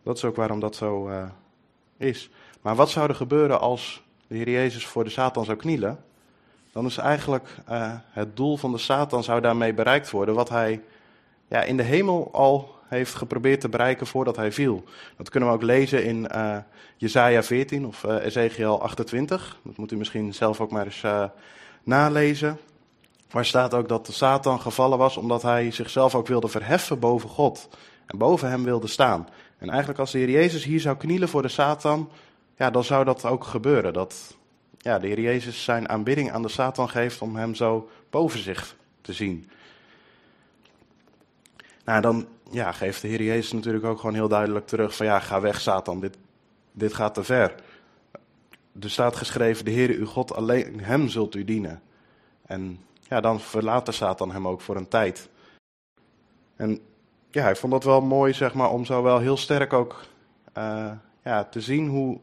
Dat 0.03 0.17
is 0.17 0.25
ook 0.25 0.36
waarom 0.36 0.60
dat 0.60 0.75
zo 0.75 1.10
uh, 1.10 1.29
is. 1.98 2.29
Maar 2.62 2.75
wat 2.75 2.89
zou 2.89 3.10
er 3.10 3.15
gebeuren 3.15 3.60
als 3.60 4.03
de 4.27 4.36
Heer 4.36 4.50
Jezus 4.50 4.86
voor 4.88 5.03
de 5.03 5.10
Satan 5.10 5.46
zou 5.46 5.58
knielen? 5.58 6.03
Dan 6.72 6.86
is 6.86 6.98
eigenlijk 6.98 7.48
uh, 7.70 7.94
het 8.12 8.36
doel 8.36 8.58
van 8.58 8.72
de 8.72 8.78
Satan 8.78 9.24
zou 9.24 9.42
daarmee 9.42 9.74
bereikt 9.74 10.10
worden, 10.10 10.36
wat 10.36 10.50
hij 10.50 10.82
ja, 11.48 11.62
in 11.62 11.78
de 11.78 11.84
hemel 11.84 12.30
al 12.32 12.75
heeft 12.88 13.16
geprobeerd 13.16 13.62
te 13.62 13.70
bereiken 13.70 14.08
voordat 14.08 14.36
hij 14.36 14.51
viel. 14.51 14.84
Dat 15.18 15.30
kunnen 15.30 15.50
we 15.50 15.56
ook 15.56 15.62
lezen 15.62 16.06
in 16.06 16.28
uh, 16.36 16.58
Jesaja 16.98 17.44
14 17.44 17.86
of 17.86 18.04
uh, 18.04 18.25
Ezekiel 18.25 18.82
28. 18.82 19.60
Dat 19.63 19.78
moet 19.78 19.92
u 19.92 19.98
misschien 19.98 20.34
zelf 20.34 20.62
ook 20.62 20.72
maar 20.72 20.86
eens 20.86 21.04
uh, 21.04 21.24
nalezen. 21.84 22.60
Waar 23.32 23.46
staat 23.46 23.74
ook 23.74 23.90
dat 23.90 24.06
de 24.06 24.12
Satan 24.12 24.62
gevallen 24.62 24.98
was 24.98 25.18
omdat 25.18 25.42
hij 25.42 25.72
zichzelf 25.72 26.16
ook 26.16 26.28
wilde 26.28 26.48
verheffen 26.48 27.00
boven 27.00 27.30
God. 27.30 27.70
En 28.06 28.18
boven 28.18 28.50
hem 28.50 28.63
wilde 28.63 28.88
staan. 28.88 29.28
En 29.58 29.70
eigenlijk 29.70 30.00
als 30.00 30.12
de 30.12 30.18
Heer 30.18 30.30
Jezus 30.30 30.63
hier 30.63 30.80
zou 30.80 30.98
knielen 30.98 31.30
voor 31.30 31.42
de 31.42 31.48
Satan, 31.48 32.10
ja, 32.58 32.70
dan 32.70 32.84
zou 32.84 33.06
dat 33.06 33.25
ook 33.25 33.44
gebeuren. 33.44 33.94
Dat 33.94 34.38
ja, 34.82 35.00
de 35.00 35.08
Heer 35.08 35.20
Jezus 35.20 35.64
zijn 35.64 35.90
aanbidding 35.90 36.32
aan 36.32 36.42
de 36.42 36.50
Satan 36.50 36.90
geeft 36.90 37.22
om 37.22 37.36
hem 37.36 37.56
zo 37.56 37.90
boven 38.10 38.40
zich 38.40 38.76
te 39.02 39.14
zien. 39.14 39.50
Nou, 41.86 42.02
dan 42.02 42.28
ja, 42.52 42.72
geeft 42.72 43.02
de 43.02 43.08
Heer 43.08 43.24
Jezus 43.24 43.52
natuurlijk 43.52 43.86
ook 43.86 44.00
gewoon 44.00 44.16
heel 44.16 44.28
duidelijk 44.28 44.68
terug 44.68 44.96
van 44.96 45.06
ja, 45.06 45.20
ga 45.20 45.42
weg 45.42 45.62
Satan, 45.62 46.00
dit, 46.00 46.18
dit 46.72 46.94
gaat 46.94 47.14
te 47.14 47.24
ver. 47.24 47.56
Er 48.80 48.90
staat 48.90 49.16
geschreven, 49.16 49.66
de 49.66 49.72
Heer 49.72 49.90
uw 49.90 50.06
God, 50.06 50.34
alleen 50.34 50.80
hem 50.80 51.10
zult 51.10 51.36
u 51.36 51.44
dienen. 51.44 51.82
En 52.46 52.80
ja, 53.02 53.22
dan 53.22 53.40
verlaat 53.40 53.86
de 53.86 53.92
Satan 53.92 54.32
hem 54.32 54.48
ook 54.48 54.62
voor 54.62 54.76
een 54.76 54.88
tijd. 54.88 55.30
En 56.56 56.80
ja, 57.32 57.42
hij 57.42 57.56
vond 57.56 57.72
dat 57.72 57.84
wel 57.84 58.02
mooi, 58.02 58.34
zeg 58.34 58.54
maar, 58.54 58.70
om 58.70 58.86
zo 58.86 59.04
wel 59.04 59.20
heel 59.20 59.38
sterk 59.38 59.74
ook 59.74 60.04
uh, 60.58 60.92
ja, 61.24 61.44
te 61.44 61.62
zien 61.62 61.88
hoe, 61.88 62.20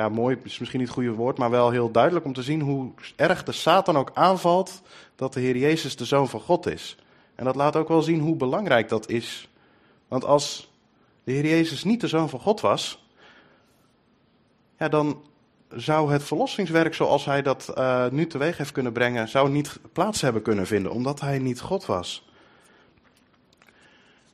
ja, 0.00 0.08
mooi 0.08 0.38
is 0.42 0.58
misschien 0.58 0.80
niet 0.80 0.88
het 0.88 0.98
goede 0.98 1.14
woord, 1.14 1.38
maar 1.38 1.50
wel 1.50 1.70
heel 1.70 1.90
duidelijk 1.90 2.24
om 2.24 2.32
te 2.32 2.42
zien 2.42 2.60
hoe 2.60 2.90
erg 3.16 3.44
de 3.44 3.52
Satan 3.52 3.96
ook 3.96 4.10
aanvalt 4.14 4.82
dat 5.16 5.32
de 5.32 5.40
Heer 5.40 5.56
Jezus 5.56 5.96
de 5.96 6.04
Zoon 6.04 6.28
van 6.28 6.40
God 6.40 6.66
is. 6.66 6.96
En 7.34 7.44
dat 7.44 7.56
laat 7.56 7.76
ook 7.76 7.88
wel 7.88 8.02
zien 8.02 8.20
hoe 8.20 8.36
belangrijk 8.36 8.88
dat 8.88 9.08
is. 9.08 9.48
Want 10.08 10.24
als 10.24 10.72
de 11.24 11.32
Heer 11.32 11.46
Jezus 11.46 11.84
niet 11.84 12.00
de 12.00 12.08
Zoon 12.08 12.28
van 12.28 12.40
God 12.40 12.60
was, 12.60 13.06
ja, 14.78 14.88
dan 14.88 15.22
zou 15.68 16.12
het 16.12 16.22
verlossingswerk 16.22 16.94
zoals 16.94 17.24
hij 17.24 17.42
dat 17.42 17.72
uh, 17.78 18.08
nu 18.08 18.26
teweeg 18.26 18.56
heeft 18.56 18.72
kunnen 18.72 18.92
brengen, 18.92 19.28
zou 19.28 19.50
niet 19.50 19.78
plaats 19.92 20.20
hebben 20.20 20.42
kunnen 20.42 20.66
vinden, 20.66 20.92
omdat 20.92 21.20
hij 21.20 21.38
niet 21.38 21.60
God 21.60 21.86
was. 21.86 22.28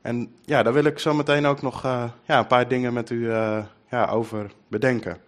En 0.00 0.34
ja, 0.44 0.62
daar 0.62 0.72
wil 0.72 0.84
ik 0.84 0.98
zo 0.98 1.14
meteen 1.14 1.46
ook 1.46 1.62
nog 1.62 1.84
uh, 1.84 2.04
ja, 2.24 2.38
een 2.38 2.46
paar 2.46 2.68
dingen 2.68 2.92
met 2.92 3.10
u 3.10 3.16
uh, 3.16 3.64
ja, 3.90 4.06
over 4.06 4.50
bedenken. 4.68 5.24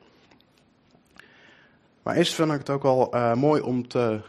Maar 2.08 2.16
eerst 2.16 2.34
vind 2.34 2.52
ik 2.52 2.58
het 2.58 2.70
ook 2.70 2.84
al 2.84 3.10
mooi 3.36 3.62
om 3.62 3.88
te 3.88 4.20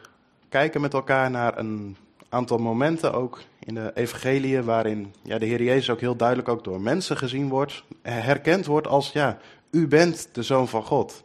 kijken 0.49 0.81
met 0.81 0.93
elkaar 0.93 1.31
naar 1.31 1.57
een 1.57 1.97
aantal 2.29 2.57
momenten 2.57 3.13
ook 3.13 3.41
in 3.59 3.73
de 3.73 3.91
evangelie 3.95 4.61
waarin 4.61 5.13
ja, 5.21 5.37
de 5.37 5.45
Heer 5.45 5.63
Jezus 5.63 5.89
ook 5.89 5.99
heel 5.99 6.15
duidelijk 6.15 6.47
ook 6.47 6.63
door 6.63 6.81
mensen 6.81 7.17
gezien 7.17 7.49
wordt, 7.49 7.83
herkend 8.01 8.65
wordt 8.65 8.87
als 8.87 9.11
ja, 9.11 9.37
u 9.71 9.87
bent 9.87 10.29
de 10.31 10.43
Zoon 10.43 10.67
van 10.67 10.83
God. 10.83 11.23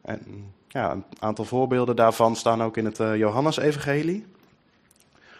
En 0.00 0.52
ja, 0.68 0.90
een 0.90 1.04
aantal 1.18 1.44
voorbeelden 1.44 1.96
daarvan 1.96 2.36
staan 2.36 2.62
ook 2.62 2.76
in 2.76 2.84
het 2.84 2.98
uh, 2.98 3.16
Johannes-evangelie. 3.16 4.26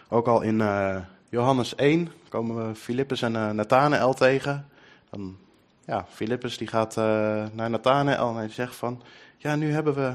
Ook 0.09 0.27
al 0.27 0.41
in 0.41 0.59
uh, 0.59 0.95
Johannes 1.29 1.75
1 1.75 2.11
komen 2.29 2.67
we 2.67 2.75
Filippus 2.75 3.21
en 3.21 3.33
uh, 3.33 3.49
Nathanael 3.49 4.13
tegen. 4.13 4.67
Dan, 5.09 5.37
ja, 5.89 6.05
Filippus 6.09 6.57
die 6.57 6.67
gaat 6.67 6.95
naar 7.53 7.69
Nathanael 7.69 8.29
en 8.29 8.35
hij 8.35 8.49
zegt 8.49 8.75
van, 8.75 9.01
ja, 9.37 9.55
nu 9.55 9.71
hebben 9.71 9.95
we 9.95 10.13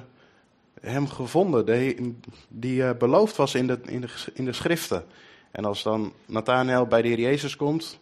hem 0.80 1.08
gevonden, 1.08 1.66
de, 1.66 2.12
die 2.48 2.94
beloofd 2.94 3.36
was 3.36 3.54
in 3.54 3.66
de, 3.66 3.78
in, 3.84 4.00
de, 4.00 4.08
in 4.32 4.44
de 4.44 4.52
schriften. 4.52 5.04
En 5.50 5.64
als 5.64 5.82
dan 5.82 6.12
Nathanael 6.26 6.86
bij 6.86 7.02
de 7.02 7.08
Heer 7.08 7.20
Jezus 7.20 7.56
komt, 7.56 7.98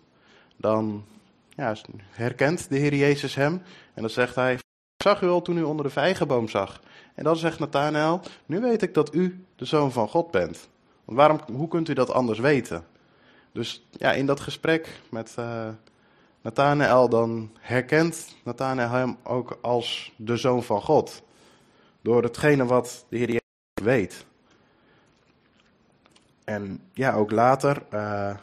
dan 0.57 1.05
ja, 1.49 1.76
herkent 2.11 2.69
de 2.69 2.76
Heer 2.76 2.95
Jezus 2.95 3.35
hem. 3.35 3.62
En 3.95 4.02
dan 4.02 4.11
zegt 4.11 4.35
hij, 4.35 4.59
zag 4.97 5.23
u 5.23 5.26
al 5.26 5.43
toen 5.43 5.57
u 5.59 5.62
onder 5.62 5.85
de 5.85 5.91
vijgenboom 5.91 6.49
zag. 6.49 6.81
En 7.14 7.25
dan 7.25 7.37
zegt 7.37 7.59
Nathanael, 7.59 8.21
nu 8.47 8.61
weet 8.61 8.83
ik 8.83 8.95
dat 8.95 9.14
u 9.14 9.45
de 9.57 9.64
zoon 9.64 9.93
van 9.93 10.09
God 10.09 10.31
bent. 10.31 10.69
Want 11.05 11.19
waarom, 11.19 11.41
hoe 11.52 11.69
kunt 11.69 11.88
u 11.88 11.93
dat 11.93 12.11
anders 12.11 12.38
weten? 12.38 12.85
Dus 13.52 13.87
ja, 13.91 14.12
in 14.12 14.26
dat 14.26 14.41
gesprek 14.41 15.00
met 15.11 15.37
uh, 15.38 15.69
Nathanael, 16.43 17.09
dan 17.09 17.51
herkent 17.61 18.37
Nathanael 18.45 18.91
hem 18.91 19.17
ook 19.23 19.59
als 19.61 20.13
de 20.17 20.37
zoon 20.37 20.63
van 20.63 20.83
God. 20.83 21.23
Door 22.01 22.23
hetgene 22.23 22.65
wat 22.65 23.05
de 23.09 23.17
Heer 23.17 23.27
Jezus 23.27 23.43
weet. 23.83 24.27
En 26.45 26.81
ja, 26.93 27.15
ook 27.15 27.31
later, 27.31 27.83
uh, 27.95 28.37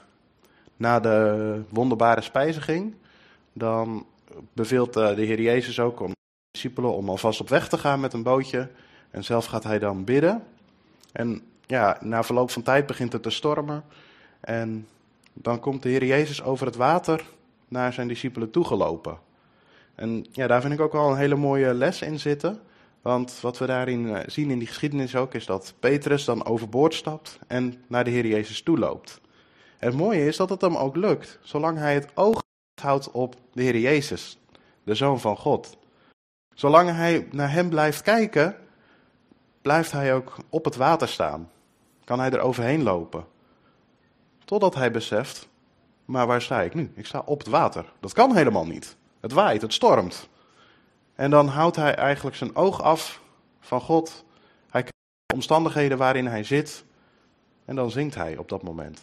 na 0.77 0.99
de 0.99 1.61
wonderbare 1.69 2.21
spijziging, 2.21 2.95
dan 3.53 4.05
beveelt 4.53 4.97
uh, 4.97 5.15
de 5.15 5.23
Heer 5.23 5.41
Jezus 5.41 5.79
ook 5.79 5.99
om 5.99 6.11
discipelen 6.51 6.93
om 6.93 7.09
alvast 7.09 7.41
op 7.41 7.49
weg 7.49 7.69
te 7.69 7.77
gaan 7.77 7.99
met 7.99 8.13
een 8.13 8.23
bootje. 8.23 8.69
En 9.11 9.23
zelf 9.23 9.45
gaat 9.45 9.63
hij 9.63 9.79
dan 9.79 10.03
bidden. 10.03 10.43
En 11.11 11.41
ja, 11.65 11.97
na 12.01 12.23
verloop 12.23 12.51
van 12.51 12.61
tijd 12.61 12.85
begint 12.85 13.13
het 13.13 13.23
te 13.23 13.29
stormen. 13.29 13.83
En 14.39 14.87
dan 15.33 15.59
komt 15.59 15.83
de 15.83 15.89
Heer 15.89 16.05
Jezus 16.05 16.43
over 16.43 16.65
het 16.65 16.75
water 16.75 17.23
naar 17.69 17.93
zijn 17.93 18.07
discipelen 18.07 18.51
toegelopen. 18.51 19.17
En 19.95 20.25
ja, 20.31 20.47
daar 20.47 20.61
vind 20.61 20.73
ik 20.73 20.79
ook 20.79 20.91
wel 20.91 21.09
een 21.11 21.17
hele 21.17 21.35
mooie 21.35 21.73
les 21.73 22.01
in 22.01 22.19
zitten. 22.19 22.61
Want 23.01 23.39
wat 23.41 23.57
we 23.57 23.65
daarin 23.65 24.15
eh, 24.15 24.23
zien 24.27 24.51
in 24.51 24.59
die 24.59 24.67
geschiedenis 24.67 25.15
ook, 25.15 25.33
is 25.33 25.45
dat 25.45 25.73
Petrus 25.79 26.25
dan 26.25 26.45
overboord 26.45 26.93
stapt 26.93 27.39
en 27.47 27.83
naar 27.87 28.03
de 28.03 28.09
Heer 28.09 28.25
Jezus 28.25 28.61
toeloopt. 28.61 29.21
Het 29.77 29.93
mooie 29.95 30.25
is 30.25 30.37
dat 30.37 30.49
het 30.49 30.61
hem 30.61 30.75
ook 30.75 30.95
lukt, 30.95 31.39
zolang 31.41 31.77
hij 31.77 31.93
het 31.93 32.11
oog 32.13 32.41
houdt 32.81 33.11
op 33.11 33.35
de 33.53 33.61
Heer 33.61 33.77
Jezus, 33.77 34.39
de 34.83 34.95
Zoon 34.95 35.19
van 35.19 35.37
God. 35.37 35.77
Zolang 36.53 36.89
hij 36.89 37.27
naar 37.31 37.51
hem 37.51 37.69
blijft 37.69 38.01
kijken, 38.01 38.55
blijft 39.61 39.91
hij 39.91 40.13
ook 40.13 40.37
op 40.49 40.65
het 40.65 40.75
water 40.75 41.07
staan. 41.07 41.51
Kan 42.03 42.19
hij 42.19 42.31
er 42.31 42.39
overheen 42.39 42.83
lopen. 42.83 43.25
Totdat 44.45 44.75
hij 44.75 44.91
beseft, 44.91 45.48
maar 46.09 46.27
waar 46.27 46.41
sta 46.41 46.61
ik 46.61 46.73
nu? 46.73 46.91
Ik 46.95 47.05
sta 47.05 47.21
op 47.25 47.39
het 47.39 47.47
water. 47.47 47.85
Dat 47.99 48.13
kan 48.13 48.35
helemaal 48.35 48.65
niet. 48.65 48.97
Het 49.19 49.31
waait, 49.31 49.61
het 49.61 49.73
stormt. 49.73 50.29
En 51.15 51.29
dan 51.29 51.47
houdt 51.47 51.75
hij 51.75 51.95
eigenlijk 51.95 52.35
zijn 52.35 52.55
oog 52.55 52.81
af 52.81 53.21
van 53.59 53.81
God. 53.81 54.25
Hij 54.69 54.81
kijkt 54.81 54.97
de 55.25 55.35
omstandigheden 55.35 55.97
waarin 55.97 56.27
hij 56.27 56.43
zit. 56.43 56.83
En 57.65 57.75
dan 57.75 57.91
zingt 57.91 58.15
hij 58.15 58.37
op 58.37 58.49
dat 58.49 58.63
moment. 58.63 59.01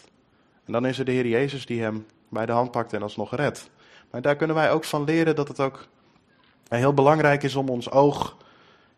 En 0.64 0.72
dan 0.72 0.86
is 0.86 0.98
er 0.98 1.04
de 1.04 1.12
Heer 1.12 1.26
Jezus 1.26 1.66
die 1.66 1.82
hem 1.82 2.06
bij 2.28 2.46
de 2.46 2.52
hand 2.52 2.70
pakt 2.70 2.92
en 2.92 3.02
alsnog 3.02 3.36
redt. 3.36 3.70
Maar 4.10 4.22
daar 4.22 4.36
kunnen 4.36 4.56
wij 4.56 4.70
ook 4.70 4.84
van 4.84 5.04
leren 5.04 5.34
dat 5.34 5.48
het 5.48 5.60
ook 5.60 5.86
heel 6.68 6.94
belangrijk 6.94 7.42
is 7.42 7.54
om 7.54 7.68
ons 7.68 7.90
oog 7.90 8.36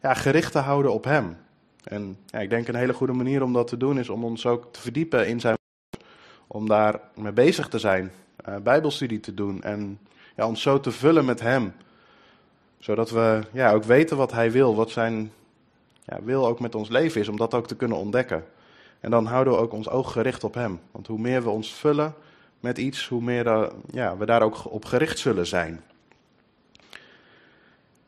ja, 0.03 0.15
gericht 0.15 0.53
te 0.53 0.59
houden 0.59 0.93
op 0.93 1.05
Hem. 1.05 1.37
En 1.85 2.19
ja, 2.27 2.39
ik 2.39 2.51
denk 2.51 2.69
een 2.69 2.75
hele 2.75 2.95
goede 2.95 3.13
manier 3.13 3.43
om 3.43 3.53
dat 3.53 3.67
te 3.67 3.77
doen 3.77 3.99
is 3.99 4.09
om 4.09 4.25
ons 4.25 4.47
ook 4.47 4.73
te 4.73 4.81
verdiepen 4.81 5.29
in 5.29 5.41
zijn 5.41 5.58
om 6.49 6.69
daar 6.69 7.01
mee 7.15 7.33
bezig 7.33 7.69
te 7.69 7.79
zijn, 7.79 8.13
uh, 8.49 8.57
bijbelstudie 8.57 9.21
te 9.21 9.35
doen 9.35 9.63
en 9.63 9.99
ja, 10.37 10.47
ons 10.47 10.63
zo 10.63 10.81
te 10.81 10.91
vullen 10.91 11.25
met 11.25 11.41
Hem. 11.41 11.75
Zodat 12.79 13.11
we 13.11 13.41
ja, 13.53 13.73
ook 13.73 13.85
weten 13.85 14.17
wat 14.17 14.33
Hij 14.33 14.53
wil, 14.53 14.75
wat 14.75 14.91
Zijn 14.91 15.33
ja, 16.05 16.19
wil 16.23 16.47
ook 16.47 16.61
met 16.61 16.75
ons 16.75 16.89
leven 16.89 17.21
is, 17.21 17.29
om 17.29 17.37
dat 17.37 17.55
ook 17.55 17.67
te 17.67 17.77
kunnen 17.77 17.97
ontdekken. 17.97 18.45
En 19.01 19.11
dan 19.11 19.27
houden 19.27 19.53
we 19.53 19.59
ook 19.59 19.73
ons 19.73 19.89
oog 19.89 20.13
gericht 20.13 20.45
op 20.45 20.55
Hem. 20.55 20.81
Want 20.91 21.07
hoe 21.07 21.19
meer 21.19 21.43
we 21.43 21.51
ons 21.51 21.75
vullen 21.75 22.15
met 22.61 22.79
iets, 22.79 23.09
hoe 23.09 23.23
meer 23.23 23.73
ja, 23.91 24.17
we 24.17 24.27
daar 24.27 24.43
ook 24.43 24.73
op 24.73 24.85
gericht 24.85 25.19
zullen 25.19 25.47
zijn. 25.47 25.83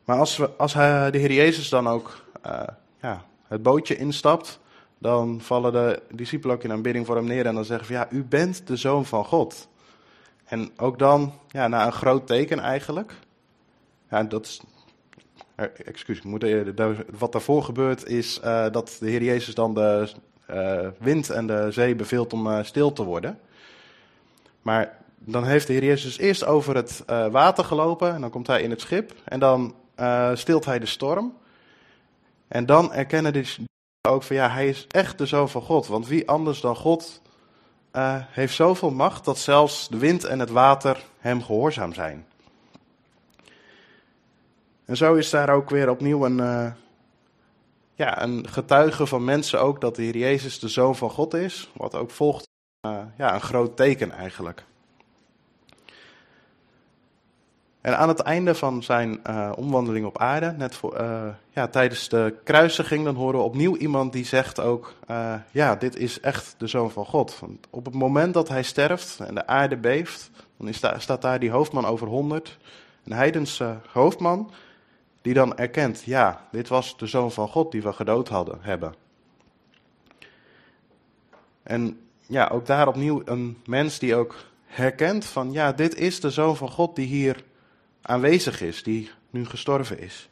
Maar 0.05 0.17
als, 0.17 0.37
we, 0.37 0.49
als 0.57 0.73
hij, 0.73 1.11
de 1.11 1.17
Heer 1.17 1.31
Jezus 1.31 1.69
dan 1.69 1.87
ook 1.87 2.25
uh, 2.45 2.61
ja, 3.01 3.25
het 3.47 3.63
bootje 3.63 3.95
instapt, 3.95 4.59
dan 5.01 5.41
vallen 5.41 5.71
de 5.71 6.01
discipelen 6.11 6.55
ook 6.55 6.63
in 6.63 6.71
aanbidding 6.71 7.05
voor 7.05 7.15
hem 7.15 7.25
neer 7.25 7.45
en 7.45 7.55
dan 7.55 7.65
zeggen 7.65 7.85
van 7.85 7.95
ja, 7.95 8.07
u 8.09 8.23
bent 8.23 8.67
de 8.67 8.75
zoon 8.75 9.05
van 9.05 9.25
God. 9.25 9.67
En 10.45 10.71
ook 10.77 10.99
dan, 10.99 11.33
ja, 11.47 11.67
na 11.67 11.85
een 11.85 11.91
groot 11.91 12.27
teken 12.27 12.59
eigenlijk. 12.59 13.13
Ja, 14.09 14.23
dat 14.23 14.45
is, 14.45 14.61
eh, 15.55 15.65
excuus, 15.85 16.21
moet, 16.21 16.45
wat 17.17 17.31
daarvoor 17.31 17.63
gebeurt 17.63 18.07
is 18.07 18.39
uh, 18.43 18.65
dat 18.71 18.97
de 18.99 19.09
Heer 19.09 19.23
Jezus 19.23 19.55
dan 19.55 19.73
de 19.73 20.11
wind 20.97 21.29
en 21.29 21.47
de 21.47 21.71
zee 21.71 21.95
beveelt 21.95 22.33
om 22.33 22.63
stil 22.63 22.93
te 22.93 23.03
worden. 23.03 23.39
Maar 24.61 24.97
dan 25.17 25.43
heeft 25.43 25.67
de 25.67 25.73
Heer 25.73 25.83
Jezus 25.83 26.17
eerst 26.17 26.45
over 26.45 26.75
het 26.75 27.03
water 27.31 27.63
gelopen 27.63 28.13
en 28.13 28.21
dan 28.21 28.29
komt 28.29 28.47
hij 28.47 28.61
in 28.61 28.69
het 28.69 28.81
schip 28.81 29.13
en 29.23 29.39
dan 29.39 29.75
stilt 30.33 30.65
hij 30.65 30.79
de 30.79 30.85
storm. 30.85 31.37
En 32.47 32.65
dan 32.65 32.93
erkennen 32.93 33.33
de 33.33 33.45
ook 34.09 34.23
van 34.23 34.35
ja, 34.35 34.49
hij 34.49 34.67
is 34.67 34.87
echt 34.87 35.17
de 35.17 35.25
zoon 35.25 35.49
van 35.49 35.61
God. 35.61 35.87
Want 35.87 36.07
wie 36.07 36.29
anders 36.29 36.61
dan 36.61 36.75
God 36.75 37.21
uh, 37.93 38.15
heeft 38.27 38.55
zoveel 38.55 38.91
macht 38.91 39.25
dat 39.25 39.37
zelfs 39.37 39.87
de 39.89 39.97
wind 39.97 40.23
en 40.23 40.39
het 40.39 40.49
water 40.49 41.03
hem 41.19 41.43
gehoorzaam 41.43 41.93
zijn. 41.93 42.25
En 44.85 44.97
zo 44.97 45.13
is 45.13 45.29
daar 45.29 45.49
ook 45.49 45.69
weer 45.69 45.89
opnieuw 45.89 46.25
een, 46.25 46.37
uh, 46.37 46.71
ja, 47.93 48.21
een 48.21 48.49
getuige 48.49 49.05
van 49.05 49.23
mensen 49.23 49.61
ook 49.61 49.81
dat 49.81 49.95
de 49.95 50.17
Jezus 50.17 50.59
de 50.59 50.67
Zoon 50.67 50.95
van 50.95 51.09
God 51.09 51.33
is. 51.33 51.69
Wat 51.73 51.95
ook 51.95 52.11
volgt 52.11 52.47
uh, 52.87 52.97
ja, 53.17 53.33
een 53.33 53.41
groot 53.41 53.77
teken 53.77 54.11
eigenlijk. 54.11 54.65
En 57.81 57.97
aan 57.97 58.07
het 58.07 58.19
einde 58.19 58.55
van 58.55 58.83
zijn 58.83 59.19
uh, 59.29 59.51
omwandeling 59.55 60.05
op 60.05 60.17
aarde, 60.17 60.51
net 60.57 60.75
voor, 60.75 61.01
uh, 61.01 61.27
ja, 61.49 61.67
tijdens 61.67 62.09
de 62.09 62.35
kruisiging, 62.43 63.05
dan 63.05 63.15
horen 63.15 63.39
we 63.39 63.45
opnieuw 63.45 63.75
iemand 63.75 64.13
die 64.13 64.25
zegt 64.25 64.59
ook, 64.59 64.93
uh, 65.11 65.33
ja, 65.51 65.75
dit 65.75 65.95
is 65.95 66.19
echt 66.19 66.55
de 66.57 66.67
Zoon 66.67 66.91
van 66.91 67.05
God. 67.05 67.39
Op 67.69 67.85
het 67.85 67.93
moment 67.93 68.33
dat 68.33 68.49
hij 68.49 68.63
sterft 68.63 69.19
en 69.19 69.35
de 69.35 69.47
aarde 69.47 69.77
beeft, 69.77 70.29
dan 70.57 70.67
is 70.67 70.77
staat 70.97 71.21
daar 71.21 71.39
die 71.39 71.51
hoofdman 71.51 71.85
over 71.85 72.07
honderd, 72.07 72.57
een 73.03 73.13
heidense 73.13 73.77
hoofdman, 73.91 74.51
die 75.21 75.33
dan 75.33 75.57
erkent, 75.57 76.03
ja, 76.03 76.47
dit 76.51 76.67
was 76.67 76.97
de 76.97 77.07
Zoon 77.07 77.31
van 77.31 77.47
God 77.47 77.71
die 77.71 77.81
we 77.81 77.93
gedood 77.93 78.29
hadden, 78.29 78.57
hebben. 78.61 78.93
En 81.63 81.99
ja, 82.27 82.47
ook 82.47 82.65
daar 82.65 82.87
opnieuw 82.87 83.21
een 83.25 83.57
mens 83.65 83.99
die 83.99 84.15
ook 84.15 84.35
herkent 84.65 85.25
van, 85.25 85.51
ja, 85.51 85.71
dit 85.71 85.95
is 85.95 86.19
de 86.19 86.29
Zoon 86.29 86.57
van 86.57 86.69
God 86.69 86.95
die 86.95 87.07
hier 87.07 87.43
aanwezig 88.01 88.61
is, 88.61 88.83
die 88.83 89.11
nu 89.29 89.45
gestorven 89.45 89.99
is. 89.99 90.29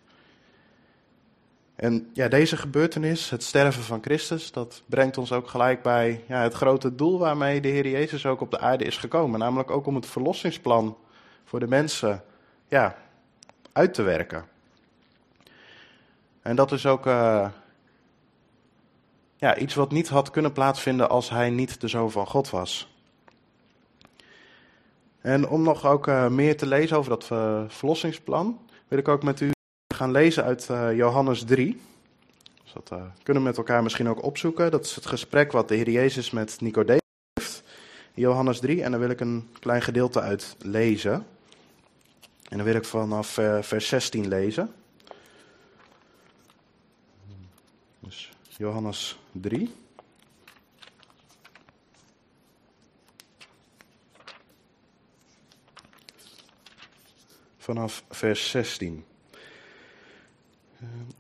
En 1.76 2.10
ja, 2.14 2.28
deze 2.28 2.58
gebeurtenis, 2.58 3.30
het 3.30 3.44
sterven 3.44 3.84
van 3.84 4.02
Christus, 4.02 4.52
dat 4.52 4.84
brengt 4.86 5.18
ons 5.18 5.32
ook 5.32 5.48
gelijk 5.48 5.82
bij 5.82 6.24
ja, 6.28 6.42
het 6.42 6.54
grote 6.54 6.96
doel 6.96 7.20
waarmee 7.20 7.62
de 7.62 7.68
Heer 7.68 7.88
Jezus 7.88 8.26
ook 8.26 8.42
op 8.42 8.52
de 8.52 8.60
aarde 8.60 8.84
is 8.84 8.98
gekomen. 8.98 9.40
Namelijk 9.40 9.72
ook 9.72 9.86
om 9.86 9.96
het 9.96 10.06
verlossingsplan 10.06 10.98
voor 11.46 11.60
de 11.60 11.68
mensen 11.68 12.24
ja, 12.68 12.96
uit 13.72 13.94
te 13.94 14.02
werken. 14.02 14.46
En 16.42 16.56
dat 16.56 16.72
is 16.72 16.86
ook 16.86 17.06
uh, 17.06 17.50
ja, 19.36 19.58
iets 19.58 19.76
wat 19.76 19.92
niet 19.92 20.10
had 20.10 20.32
kunnen 20.32 20.52
plaatsvinden 20.52 21.10
als 21.10 21.30
hij 21.30 21.50
niet 21.50 21.82
de 21.82 21.88
zoon 21.88 22.12
van 22.12 22.28
God 22.28 22.50
was. 22.50 22.99
En 25.22 25.48
om 25.48 25.62
nog 25.62 25.86
ook 25.86 26.08
uh, 26.08 26.28
meer 26.28 26.58
te 26.58 26.66
lezen 26.66 26.98
over 26.98 27.10
dat 27.10 27.30
uh, 27.32 27.64
verlossingsplan, 27.68 28.60
wil 28.88 29.00
ik 29.00 29.08
ook 29.08 29.24
met 29.24 29.40
u 29.40 29.52
gaan 29.96 30.12
lezen 30.12 30.44
uit 30.44 30.68
uh, 30.72 30.96
Johannes 30.96 31.44
3. 31.44 31.82
Dus 32.64 32.74
dat 32.74 33.00
kunnen 33.24 33.44
we 33.44 33.50
met 33.50 33.58
elkaar 33.58 33.84
misschien 33.84 34.10
ook 34.10 34.24
opzoeken. 34.24 34.72
Dat 34.72 34.86
is 34.86 34.96
het 34.96 35.06
gesprek 35.06 35.52
wat 35.52 35.68
de 35.68 35.76
Heer 35.76 35.90
Jezus 35.90 36.32
met 36.32 36.62
Nicodemus 36.62 37.02
heeft. 37.34 37.64
Johannes 38.14 38.60
3, 38.60 38.84
en 38.84 38.92
daar 38.92 39.00
wil 39.00 39.10
ik 39.10 39.20
een 39.20 39.50
klein 39.60 39.82
gedeelte 39.82 40.22
uit 40.22 40.56
lezen. 40.60 41.14
En 42.50 42.58
dan 42.58 42.64
wil 42.64 42.76
ik 42.76 42.86
vanaf 42.86 43.28
vers 43.62 43.88
16 43.88 44.28
lezen. 44.28 44.74
Dus 48.00 48.32
Johannes 48.58 49.20
3. 49.32 49.72
Vanaf 57.70 58.04
vers 58.10 58.50
16. 58.50 59.06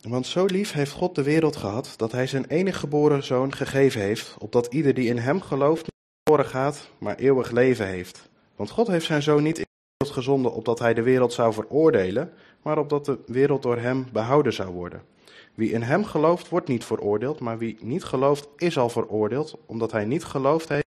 Want 0.01 0.27
zo 0.27 0.46
lief 0.46 0.72
heeft 0.72 0.91
God 0.91 1.15
de 1.15 1.24
wereld 1.24 1.56
gehad 1.56 1.94
dat 1.98 2.12
hij 2.12 2.27
zijn 2.27 2.46
enige 2.46 2.79
geboren 2.79 3.24
zoon 3.24 3.53
gegeven 3.53 4.01
heeft, 4.01 4.36
opdat 4.39 4.74
ieder 4.74 4.94
die 4.94 5.10
in 5.10 5.18
hem 5.18 5.41
gelooft 5.41 5.82
niet 5.82 5.96
verloren 6.24 6.51
gaat, 6.51 6.89
maar 6.98 7.15
eeuwig 7.15 7.51
leven 7.51 7.88
heeft. 7.88 8.29
Want 8.56 8.70
God 8.70 8.88
heeft 8.88 9.06
zijn 9.06 9.22
zoon 9.22 9.44
niet 9.44 9.58
in 9.58 9.65
de 9.65 9.94
wereld 9.98 10.18
gezonden 10.18 10.53
opdat 10.53 10.79
hij 10.79 10.94
de 10.94 11.01
wereld 11.01 11.34
zou 11.34 11.53
veroordelen, 11.53 12.34
maar 12.62 12.77
opdat 12.77 13.05
de 13.05 13.20
wereld 13.25 13.62
door 13.62 13.77
hem 13.77 14.07
behouden 14.12 14.53
zou 14.53 14.70
worden. 14.70 15.03
Wie 15.53 15.72
in 15.72 15.81
hem 15.81 16.05
gelooft 16.05 16.50
wordt 16.50 16.68
niet 16.68 16.83
veroordeeld, 16.83 17.40
maar 17.40 17.57
wie 17.57 17.77
niet 17.81 18.03
gelooft 18.03 18.48
is 18.57 18.77
al 18.77 18.90
veroordeeld, 18.90 19.57
omdat 19.66 19.92
hij 19.92 20.05
niet 20.05 20.24
geloofd 20.24 20.70
heeft 20.70 20.88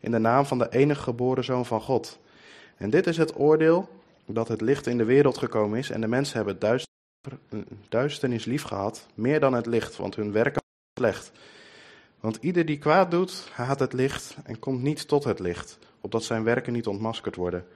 in 0.00 0.10
de 0.10 0.18
naam 0.18 0.46
van 0.46 0.58
de 0.58 0.68
enige 0.70 1.02
geboren 1.02 1.44
zoon 1.44 1.66
van 1.66 1.80
God. 1.80 2.18
En 2.76 2.90
dit 2.90 3.06
is 3.06 3.16
het 3.16 3.38
oordeel 3.38 3.88
dat 4.26 4.48
het 4.48 4.60
licht 4.60 4.86
in 4.86 4.98
de 4.98 5.04
wereld 5.04 5.38
gekomen 5.38 5.78
is 5.78 5.90
en 5.90 6.00
de 6.00 6.06
mensen 6.06 6.36
hebben 6.36 6.58
duister, 6.58 6.92
duisternis 7.88 8.44
lief 8.44 8.62
gehad, 8.62 9.06
meer 9.14 9.40
dan 9.40 9.52
het 9.52 9.66
licht, 9.66 9.96
want 9.96 10.16
hun 10.16 10.32
werken 10.32 10.62
slecht. 10.98 11.32
Want 12.20 12.36
ieder 12.40 12.64
die 12.64 12.78
kwaad 12.78 13.10
doet, 13.10 13.48
haat 13.52 13.80
het 13.80 13.92
licht 13.92 14.36
en 14.44 14.58
komt 14.58 14.82
niet 14.82 15.08
tot 15.08 15.24
het 15.24 15.38
licht, 15.38 15.78
opdat 16.00 16.24
zijn 16.24 16.44
werken 16.44 16.72
niet 16.72 16.86
ontmaskerd 16.86 17.36
worden. 17.36 17.66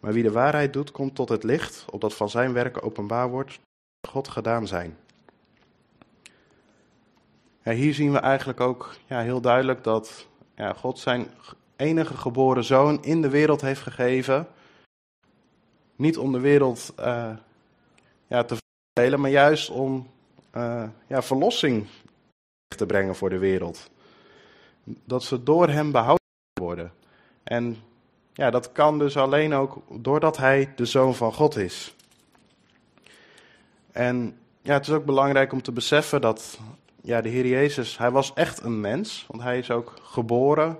Maar 0.00 0.12
wie 0.12 0.22
de 0.22 0.32
waarheid 0.32 0.72
doet, 0.72 0.90
komt 0.90 1.14
tot 1.14 1.28
het 1.28 1.42
licht, 1.42 1.84
opdat 1.90 2.14
van 2.14 2.30
zijn 2.30 2.52
werken 2.52 2.82
openbaar 2.82 3.30
wordt, 3.30 3.60
God 4.08 4.28
gedaan 4.28 4.66
zijn. 4.66 4.96
Hier 7.62 7.94
zien 7.94 8.12
we 8.12 8.18
eigenlijk 8.18 8.60
ook 8.60 8.94
ja, 9.06 9.20
heel 9.20 9.40
duidelijk 9.40 9.84
dat 9.84 10.26
ja, 10.54 10.72
God 10.72 10.98
zijn 10.98 11.26
enige 11.76 12.16
geboren 12.16 12.64
zoon 12.64 13.02
in 13.02 13.22
de 13.22 13.28
wereld 13.28 13.60
heeft 13.60 13.80
gegeven 13.80 14.46
niet 16.00 16.18
om 16.18 16.32
de 16.32 16.40
wereld 16.40 16.92
uh, 17.00 17.30
ja, 18.26 18.44
te 18.44 18.56
verdelen, 18.92 19.20
maar 19.20 19.30
juist 19.30 19.70
om 19.70 20.10
uh, 20.56 20.84
ja, 21.06 21.22
verlossing 21.22 21.86
te 22.76 22.86
brengen 22.86 23.14
voor 23.14 23.30
de 23.30 23.38
wereld. 23.38 23.90
Dat 24.84 25.22
ze 25.22 25.42
door 25.42 25.68
hem 25.68 25.92
behouden 25.92 26.26
worden. 26.60 26.92
En 27.42 27.76
ja, 28.32 28.50
dat 28.50 28.72
kan 28.72 28.98
dus 28.98 29.16
alleen 29.16 29.54
ook 29.54 29.82
doordat 29.90 30.36
hij 30.36 30.72
de 30.76 30.84
zoon 30.84 31.14
van 31.14 31.32
God 31.32 31.56
is. 31.56 31.94
En 33.92 34.38
ja, 34.62 34.72
het 34.72 34.86
is 34.86 34.92
ook 34.92 35.04
belangrijk 35.04 35.52
om 35.52 35.62
te 35.62 35.72
beseffen 35.72 36.20
dat 36.20 36.58
ja, 37.02 37.20
de 37.20 37.28
Heer 37.28 37.46
Jezus, 37.46 37.98
hij 37.98 38.10
was 38.10 38.32
echt 38.32 38.62
een 38.62 38.80
mens, 38.80 39.24
want 39.28 39.42
hij 39.42 39.58
is 39.58 39.70
ook 39.70 39.94
geboren, 40.02 40.78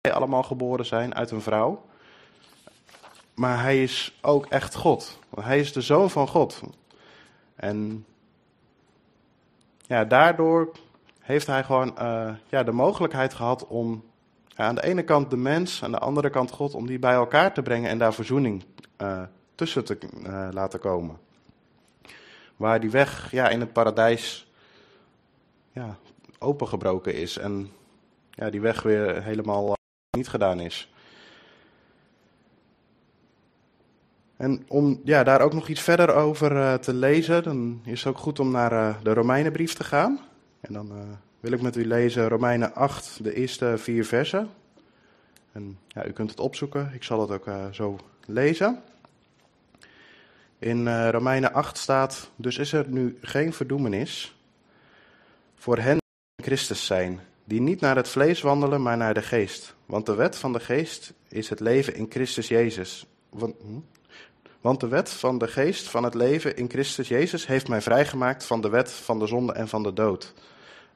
wij 0.00 0.12
allemaal 0.12 0.42
geboren 0.42 0.86
zijn 0.86 1.14
uit 1.14 1.30
een 1.30 1.40
vrouw 1.40 1.84
maar 3.36 3.62
hij 3.62 3.82
is 3.82 4.18
ook 4.22 4.46
echt 4.46 4.74
God. 4.74 5.18
Hij 5.40 5.58
is 5.58 5.72
de 5.72 5.80
zoon 5.80 6.10
van 6.10 6.28
God. 6.28 6.60
En 7.54 8.06
ja, 9.86 10.04
daardoor 10.04 10.72
heeft 11.20 11.46
hij 11.46 11.64
gewoon 11.64 11.94
uh, 11.98 12.34
ja, 12.48 12.62
de 12.62 12.72
mogelijkheid 12.72 13.34
gehad 13.34 13.66
om 13.66 14.04
ja, 14.46 14.64
aan 14.64 14.74
de 14.74 14.84
ene 14.84 15.02
kant 15.02 15.30
de 15.30 15.36
mens, 15.36 15.84
aan 15.84 15.90
de 15.90 15.98
andere 15.98 16.30
kant 16.30 16.50
God, 16.50 16.74
om 16.74 16.86
die 16.86 16.98
bij 16.98 17.14
elkaar 17.14 17.54
te 17.54 17.62
brengen 17.62 17.90
en 17.90 17.98
daar 17.98 18.14
verzoening 18.14 18.64
uh, 19.02 19.22
tussen 19.54 19.84
te 19.84 19.98
uh, 20.26 20.48
laten 20.50 20.78
komen. 20.78 21.18
Waar 22.56 22.80
die 22.80 22.90
weg 22.90 23.30
ja, 23.30 23.48
in 23.48 23.60
het 23.60 23.72
paradijs 23.72 24.50
ja, 25.72 25.96
opengebroken 26.38 27.14
is 27.14 27.38
en 27.38 27.70
ja, 28.30 28.50
die 28.50 28.60
weg 28.60 28.82
weer 28.82 29.22
helemaal 29.22 29.74
niet 30.10 30.28
gedaan 30.28 30.60
is. 30.60 30.90
En 34.36 34.64
om 34.68 35.00
ja, 35.04 35.24
daar 35.24 35.40
ook 35.40 35.52
nog 35.52 35.68
iets 35.68 35.80
verder 35.80 36.14
over 36.14 36.52
uh, 36.52 36.74
te 36.74 36.94
lezen, 36.94 37.42
dan 37.42 37.80
is 37.84 38.04
het 38.04 38.14
ook 38.14 38.18
goed 38.18 38.38
om 38.38 38.50
naar 38.50 38.72
uh, 38.72 38.96
de 39.02 39.14
Romeinenbrief 39.14 39.74
te 39.74 39.84
gaan. 39.84 40.20
En 40.60 40.72
dan 40.72 40.92
uh, 40.92 40.98
wil 41.40 41.52
ik 41.52 41.60
met 41.60 41.76
u 41.76 41.86
lezen 41.86 42.28
Romeinen 42.28 42.74
8, 42.74 43.24
de 43.24 43.34
eerste 43.34 43.78
vier 43.78 44.04
versen. 44.04 44.50
En 45.52 45.78
ja, 45.88 46.06
u 46.06 46.10
kunt 46.10 46.30
het 46.30 46.40
opzoeken, 46.40 46.90
ik 46.94 47.02
zal 47.02 47.20
het 47.20 47.30
ook 47.30 47.48
zo 47.72 47.98
lezen. 48.26 48.82
In 50.58 51.08
Romeinen 51.10 51.52
8 51.52 51.78
staat, 51.78 52.30
dus 52.36 52.58
is 52.58 52.72
er 52.72 52.84
nu 52.88 53.18
geen 53.20 53.52
verdoemenis 53.52 54.36
voor 55.54 55.78
hen 55.78 55.96
die 56.36 56.46
Christus 56.46 56.86
zijn, 56.86 57.20
die 57.44 57.60
niet 57.60 57.80
naar 57.80 57.96
het 57.96 58.08
vlees 58.08 58.40
wandelen, 58.40 58.82
maar 58.82 58.96
naar 58.96 59.14
de 59.14 59.22
geest. 59.22 59.74
Want 59.86 60.06
de 60.06 60.14
wet 60.14 60.36
van 60.36 60.52
de 60.52 60.60
geest 60.60 61.12
is 61.28 61.48
het 61.48 61.60
leven 61.60 61.94
in 61.94 62.06
Christus 62.08 62.48
Jezus. 62.48 63.06
Hm? 63.30 63.46
Want 64.66 64.80
de 64.80 64.88
wet 64.88 65.10
van 65.10 65.38
de 65.38 65.46
geest 65.46 65.88
van 65.88 66.04
het 66.04 66.14
leven 66.14 66.56
in 66.56 66.68
Christus 66.70 67.08
Jezus 67.08 67.46
heeft 67.46 67.68
mij 67.68 67.82
vrijgemaakt 67.82 68.44
van 68.44 68.60
de 68.60 68.68
wet 68.68 68.90
van 68.90 69.18
de 69.18 69.26
zonde 69.26 69.52
en 69.52 69.68
van 69.68 69.82
de 69.82 69.92
dood. 69.92 70.34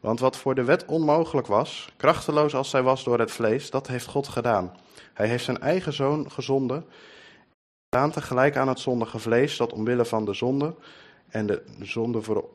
Want 0.00 0.20
wat 0.20 0.37
voor 0.37 0.54
de 0.54 0.64
wet 0.64 0.85
onmogelijk 0.85 1.46
was, 1.46 1.92
krachteloos 1.96 2.54
als 2.54 2.70
zij 2.70 2.83
was 2.83 3.04
door 3.04 3.18
het 3.18 3.30
vlees, 3.30 3.70
dat 3.70 3.87
heeft 3.87 4.06
God 4.06 4.28
gedaan. 4.28 4.76
Hij 5.14 5.28
heeft 5.28 5.44
zijn 5.44 5.59
eigen 5.59 5.92
zoon 5.92 6.30
gezonden, 6.30 6.85
gedaan 7.90 8.11
tegelijk 8.11 8.56
aan 8.56 8.68
het 8.68 8.78
zondige 8.78 9.18
vlees, 9.18 9.56
dat 9.56 9.72
omwille 9.72 10.04
van 10.04 10.24
de 10.24 10.35
zonde 10.35 10.74
en 11.28 11.46
de 11.46 11.62
zonde 11.80 12.22
voor, 12.22 12.48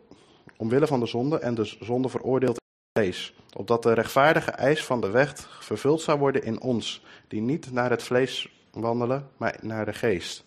omwille 0.57 0.87
van 0.87 0.99
de 0.99 1.05
zonde 1.05 1.39
en 1.39 1.55
de 1.55 1.75
zonde 1.79 2.09
veroordeeld 2.09 2.61
vlees, 2.99 3.33
opdat 3.53 3.83
de 3.83 3.93
rechtvaardige 3.93 4.51
eis 4.51 4.85
van 4.85 5.01
de 5.01 5.09
wet 5.09 5.47
vervuld 5.59 6.01
zou 6.01 6.19
worden 6.19 6.43
in 6.43 6.61
ons, 6.61 7.03
die 7.27 7.41
niet 7.41 7.71
naar 7.71 7.89
het 7.89 8.03
vlees 8.03 8.49
wandelen, 8.71 9.29
maar 9.37 9.57
naar 9.61 9.85
de 9.85 9.93
geest. 9.93 10.45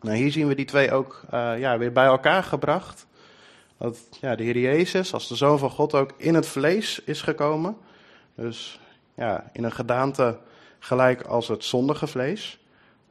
Nou, 0.00 0.16
hier 0.16 0.32
zien 0.32 0.48
we 0.48 0.54
die 0.54 0.64
twee 0.64 0.92
ook 0.92 1.22
uh, 1.34 1.58
ja, 1.58 1.78
weer 1.78 1.92
bij 1.92 2.06
elkaar 2.06 2.42
gebracht. 2.42 3.06
dat 3.78 3.98
ja, 4.20 4.36
de 4.36 4.42
Heer 4.42 4.58
Jezus 4.58 5.12
als 5.12 5.28
de 5.28 5.36
Zoon 5.36 5.58
van 5.58 5.70
God 5.70 5.94
ook 5.94 6.12
in 6.16 6.34
het 6.34 6.46
vlees 6.46 7.00
is 7.04 7.22
gekomen. 7.22 7.76
Dus 8.34 8.80
ja, 9.14 9.50
in 9.52 9.64
een 9.64 9.72
gedaante 9.72 10.38
gelijk 10.78 11.22
als 11.22 11.48
het 11.48 11.64
zondige 11.64 12.06
vlees. 12.06 12.58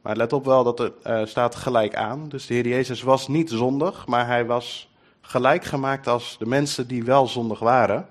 Maar 0.00 0.16
let 0.16 0.32
op 0.32 0.44
wel 0.44 0.64
dat 0.64 0.80
er 0.80 0.92
uh, 1.06 1.26
staat 1.26 1.54
gelijk 1.54 1.94
aan. 1.94 2.28
Dus 2.28 2.46
de 2.46 2.54
Heer 2.54 2.68
Jezus 2.68 3.02
was 3.02 3.28
niet 3.28 3.50
zondig, 3.50 4.06
maar 4.06 4.26
hij 4.26 4.46
was 4.46 4.88
gelijk 5.20 5.64
gemaakt 5.64 6.06
als 6.06 6.36
de 6.38 6.46
mensen 6.46 6.86
die 6.86 7.04
wel 7.04 7.26
zondig 7.26 7.58
waren. 7.58 8.08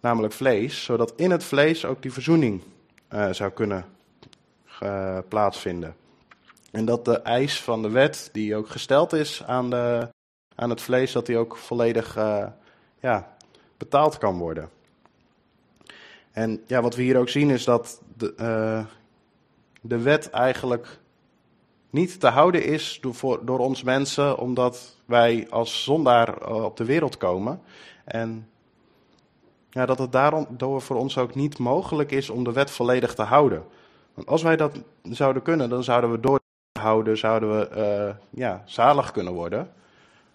Namelijk 0.00 0.32
vlees, 0.32 0.84
zodat 0.84 1.12
in 1.16 1.30
het 1.30 1.44
vlees 1.44 1.84
ook 1.84 2.02
die 2.02 2.12
verzoening 2.12 2.62
uh, 3.12 3.30
zou 3.30 3.50
kunnen 3.50 3.84
plaatsvinden. 5.28 5.94
En 6.70 6.84
dat 6.84 7.04
de 7.04 7.18
eis 7.18 7.62
van 7.62 7.82
de 7.82 7.90
wet, 7.90 8.28
die 8.32 8.56
ook 8.56 8.68
gesteld 8.68 9.12
is 9.12 9.44
aan, 9.44 9.70
de, 9.70 10.08
aan 10.54 10.70
het 10.70 10.80
vlees, 10.80 11.12
dat 11.12 11.26
die 11.26 11.38
ook 11.38 11.56
volledig 11.56 12.14
ja, 13.00 13.36
betaald 13.76 14.18
kan 14.18 14.38
worden. 14.38 14.70
En 16.32 16.62
ja, 16.66 16.82
wat 16.82 16.94
we 16.94 17.02
hier 17.02 17.18
ook 17.18 17.28
zien 17.28 17.50
is 17.50 17.64
dat 17.64 18.02
de, 18.16 18.34
uh, 18.40 18.84
de 19.80 19.98
wet 19.98 20.30
eigenlijk 20.30 20.98
niet 21.90 22.20
te 22.20 22.28
houden 22.28 22.64
is 22.64 22.98
door, 23.00 23.14
voor, 23.14 23.44
door 23.44 23.58
ons 23.58 23.82
mensen, 23.82 24.38
omdat 24.38 24.96
wij 25.04 25.46
als 25.50 25.84
zondaar 25.84 26.42
uh, 26.42 26.64
op 26.64 26.76
de 26.76 26.84
wereld 26.84 27.16
komen. 27.16 27.60
En 28.04 28.48
ja, 29.70 29.86
dat 29.86 29.98
het 29.98 30.12
daardoor 30.12 30.82
voor 30.82 30.96
ons 30.96 31.18
ook 31.18 31.34
niet 31.34 31.58
mogelijk 31.58 32.10
is 32.10 32.30
om 32.30 32.44
de 32.44 32.52
wet 32.52 32.70
volledig 32.70 33.14
te 33.14 33.22
houden. 33.22 33.64
Want 34.14 34.28
als 34.28 34.42
wij 34.42 34.56
dat 34.56 34.82
zouden 35.02 35.42
kunnen, 35.42 35.68
dan 35.68 35.84
zouden 35.84 36.10
we 36.10 36.20
door 36.20 36.39
houden, 36.80 37.18
zouden 37.18 37.58
we 37.58 37.68
uh, 37.76 38.14
ja, 38.30 38.62
zalig 38.64 39.10
kunnen 39.10 39.32
worden. 39.32 39.72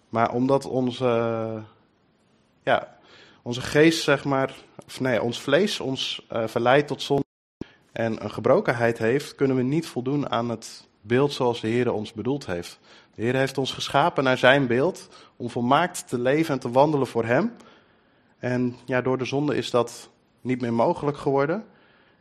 Maar 0.08 0.32
omdat 0.32 0.66
onze, 0.66 1.62
ja, 2.62 2.96
onze 3.42 3.60
geest, 3.60 4.02
zeg 4.02 4.24
maar, 4.24 4.54
of 4.86 5.00
nee, 5.00 5.22
ons 5.22 5.40
vlees 5.40 5.80
ons 5.80 6.26
uh, 6.32 6.46
verleidt 6.46 6.88
tot 6.88 7.02
zonde 7.02 7.24
en 7.92 8.24
een 8.24 8.30
gebrokenheid 8.30 8.98
heeft, 8.98 9.34
kunnen 9.34 9.56
we 9.56 9.62
niet 9.62 9.86
voldoen 9.86 10.30
aan 10.30 10.48
het 10.48 10.88
beeld 11.00 11.32
zoals 11.32 11.60
de 11.60 11.68
Heer 11.68 11.92
ons 11.92 12.12
bedoeld 12.12 12.46
heeft. 12.46 12.78
De 13.14 13.22
Heer 13.22 13.34
heeft 13.34 13.58
ons 13.58 13.72
geschapen 13.72 14.24
naar 14.24 14.38
zijn 14.38 14.66
beeld 14.66 15.08
om 15.36 15.50
volmaakt 15.50 16.08
te 16.08 16.18
leven 16.18 16.54
en 16.54 16.60
te 16.60 16.70
wandelen 16.70 17.06
voor 17.06 17.24
Hem. 17.24 17.52
En 18.38 18.76
ja, 18.84 19.02
door 19.02 19.18
de 19.18 19.24
zonde 19.24 19.56
is 19.56 19.70
dat 19.70 20.10
niet 20.40 20.60
meer 20.60 20.72
mogelijk 20.72 21.16
geworden. 21.16 21.64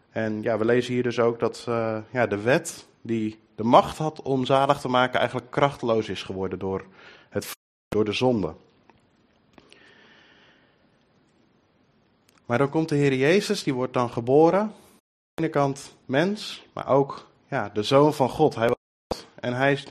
En 0.09 0.41
ja, 0.41 0.57
we 0.57 0.65
lezen 0.65 0.93
hier 0.93 1.03
dus 1.03 1.19
ook 1.19 1.39
dat 1.39 1.65
uh, 1.69 1.97
ja, 2.11 2.27
de 2.27 2.41
wet 2.41 2.87
die 3.01 3.39
de 3.55 3.63
macht 3.63 3.97
had 3.97 4.21
om 4.21 4.45
zalig 4.45 4.79
te 4.79 4.87
maken 4.87 5.19
eigenlijk 5.19 5.51
krachteloos 5.51 6.09
is 6.09 6.23
geworden 6.23 6.59
door, 6.59 6.85
het, 7.29 7.51
door 7.87 8.05
de 8.05 8.13
zonde. 8.13 8.55
Maar 12.45 12.57
dan 12.57 12.69
komt 12.69 12.89
de 12.89 12.95
Heer 12.95 13.13
Jezus, 13.13 13.63
die 13.63 13.73
wordt 13.73 13.93
dan 13.93 14.09
geboren. 14.09 14.59
Aan 14.59 14.71
de 15.33 15.41
ene 15.41 15.49
kant 15.49 15.95
mens, 16.05 16.65
maar 16.73 16.87
ook 16.87 17.27
ja, 17.47 17.69
de 17.69 17.83
zoon 17.83 18.13
van 18.13 18.29
God. 18.29 18.55
Hij 18.55 18.67
was, 18.67 19.25
en 19.35 19.53
hij 19.53 19.83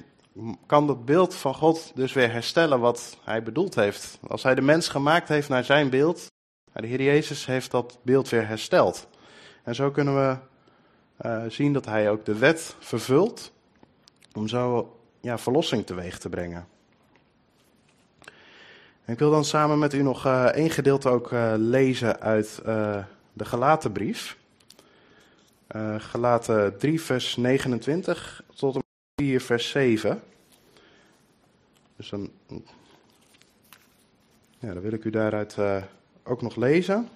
kan 0.67 0.87
dat 0.87 1.05
beeld 1.05 1.35
van 1.35 1.55
God 1.55 1.93
dus 1.95 2.13
weer 2.13 2.33
herstellen 2.33 2.81
wat 2.81 3.19
hij 3.25 3.43
bedoeld 3.43 3.75
heeft. 3.75 4.19
Als 4.27 4.43
hij 4.43 4.55
de 4.55 4.61
mens 4.61 4.89
gemaakt 4.89 5.29
heeft 5.29 5.49
naar 5.49 5.65
zijn 5.65 5.91
beeld, 5.91 6.27
de 6.73 6.87
Heer 6.87 7.03
Jezus 7.03 7.47
heeft 7.47 7.71
dat 7.71 7.99
beeld 8.03 8.29
weer 8.29 8.47
hersteld. 8.47 9.09
En 9.63 9.75
zo 9.75 9.91
kunnen 9.91 10.15
we 10.15 10.37
uh, 11.27 11.45
zien 11.49 11.73
dat 11.73 11.85
hij 11.85 12.11
ook 12.11 12.25
de 12.25 12.39
wet 12.39 12.77
vervult 12.79 13.53
om 14.35 14.49
zo 14.49 14.97
ja, 15.21 15.39
verlossing 15.39 15.87
teweeg 15.87 16.19
te 16.19 16.29
brengen. 16.29 16.67
Ik 19.07 19.19
wil 19.19 19.31
dan 19.31 19.45
samen 19.45 19.79
met 19.79 19.93
u 19.93 20.03
nog 20.03 20.27
uh, 20.27 20.45
één 20.45 20.71
gedeelte 20.71 21.09
ook 21.09 21.33
uh, 21.33 21.55
lezen 21.57 22.21
uit 22.21 22.63
uh, 22.67 23.05
de 23.33 23.45
Galatenbrief. 23.45 24.37
Galaten 25.99 26.79
3 26.79 27.01
vers 27.01 27.37
29 27.37 28.43
tot 28.55 28.75
en 28.75 28.83
met 29.15 29.27
4 29.27 29.41
vers 29.41 29.71
7. 29.71 30.23
Dus 31.97 32.09
dan, 32.09 32.31
ja, 34.59 34.73
dan 34.73 34.81
wil 34.81 34.93
ik 34.93 35.05
u 35.05 35.11
daaruit 35.11 35.57
ook 36.25 36.43
nog 36.43 36.57
lezen. 36.57 37.09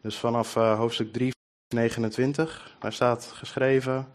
Dus 0.00 0.18
vanaf 0.18 0.54
hoofdstuk 0.54 1.12
3 1.12 1.32
vers 1.32 1.82
29, 1.82 2.76
daar 2.78 2.92
staat 2.92 3.24
geschreven... 3.24 4.12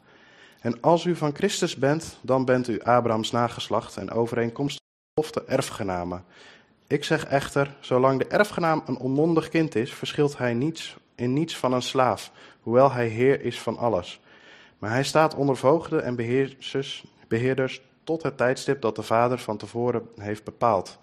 En 0.63 0.81
als 0.81 1.05
u 1.05 1.15
van 1.15 1.35
Christus 1.35 1.75
bent, 1.75 2.17
dan 2.21 2.45
bent 2.45 2.67
u 2.67 2.81
Abrahams 2.81 3.31
nageslacht 3.31 3.97
en 3.97 4.11
overeenkomstig 4.11 4.81
belofte 5.13 5.43
erfgenamen. 5.45 6.25
Ik 6.87 7.03
zeg 7.03 7.25
echter, 7.25 7.75
zolang 7.79 8.19
de 8.19 8.27
erfgenaam 8.27 8.83
een 8.85 8.97
onmondig 8.97 9.49
kind 9.49 9.75
is, 9.75 9.93
verschilt 9.93 10.37
hij 10.37 10.53
niets, 10.53 10.95
in 11.15 11.33
niets 11.33 11.57
van 11.57 11.73
een 11.73 11.81
slaaf, 11.81 12.31
hoewel 12.61 12.91
hij 12.91 13.07
heer 13.07 13.41
is 13.41 13.59
van 13.59 13.77
alles. 13.77 14.21
Maar 14.79 14.89
hij 14.89 15.03
staat 15.03 15.35
onder 15.35 15.57
voogden 15.57 16.03
en 16.03 16.15
beheerders, 16.15 17.03
beheerders 17.27 17.81
tot 18.03 18.23
het 18.23 18.37
tijdstip 18.37 18.81
dat 18.81 18.95
de 18.95 19.03
vader 19.03 19.39
van 19.39 19.57
tevoren 19.57 20.07
heeft 20.15 20.43
bepaald. 20.43 20.99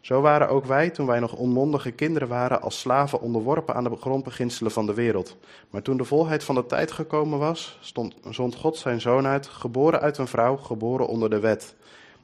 Zo 0.00 0.20
waren 0.20 0.48
ook 0.48 0.64
wij, 0.64 0.90
toen 0.90 1.06
wij 1.06 1.20
nog 1.20 1.32
onmondige 1.32 1.90
kinderen 1.90 2.28
waren, 2.28 2.62
als 2.62 2.80
slaven 2.80 3.20
onderworpen 3.20 3.74
aan 3.74 3.84
de 3.84 3.96
grondbeginselen 3.96 4.72
van 4.72 4.86
de 4.86 4.94
wereld. 4.94 5.36
Maar 5.70 5.82
toen 5.82 5.96
de 5.96 6.04
volheid 6.04 6.44
van 6.44 6.54
de 6.54 6.66
tijd 6.66 6.92
gekomen 6.92 7.38
was, 7.38 7.78
stond, 7.80 8.14
zond 8.30 8.54
God 8.54 8.76
zijn 8.76 9.00
zoon 9.00 9.26
uit, 9.26 9.46
geboren 9.46 10.00
uit 10.00 10.18
een 10.18 10.26
vrouw, 10.26 10.56
geboren 10.56 11.06
onder 11.06 11.30
de 11.30 11.40
wet 11.40 11.74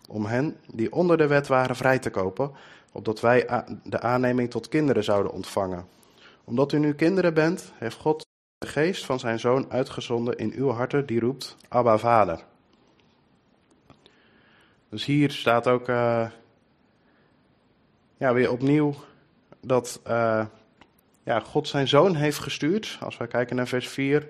om 0.09 0.25
hen 0.27 0.57
die 0.73 0.93
onder 0.93 1.17
de 1.17 1.27
wet 1.27 1.47
waren 1.47 1.77
vrij 1.77 1.99
te 1.99 2.11
kopen, 2.11 2.51
opdat 2.93 3.21
wij 3.21 3.65
de 3.85 4.01
aanneming 4.01 4.51
tot 4.51 4.69
kinderen 4.69 5.05
zouden 5.05 5.33
ontvangen. 5.33 5.87
Omdat 6.45 6.73
u 6.73 6.79
nu 6.79 6.95
kinderen 6.95 7.35
bent, 7.35 7.73
heeft 7.75 7.97
God 7.97 8.27
de 8.59 8.67
geest 8.67 9.05
van 9.05 9.19
zijn 9.19 9.39
zoon 9.39 9.71
uitgezonden 9.71 10.37
in 10.37 10.53
uw 10.57 10.71
harten, 10.71 11.07
die 11.07 11.21
roept, 11.21 11.57
Abba 11.69 11.99
Vader. 11.99 12.45
Dus 14.89 15.05
hier 15.05 15.31
staat 15.31 15.67
ook 15.69 15.89
uh, 15.89 16.27
ja, 18.17 18.33
weer 18.33 18.51
opnieuw 18.51 18.95
dat 19.61 20.01
uh, 20.07 20.47
ja, 21.23 21.41
God 21.41 21.69
zijn 21.69 21.89
zoon 21.89 22.15
heeft 22.15 22.39
gestuurd. 22.39 22.99
Als 23.01 23.17
wij 23.17 23.27
kijken 23.27 23.57
naar 23.57 23.69
vers 23.69 23.89
4. 23.89 24.29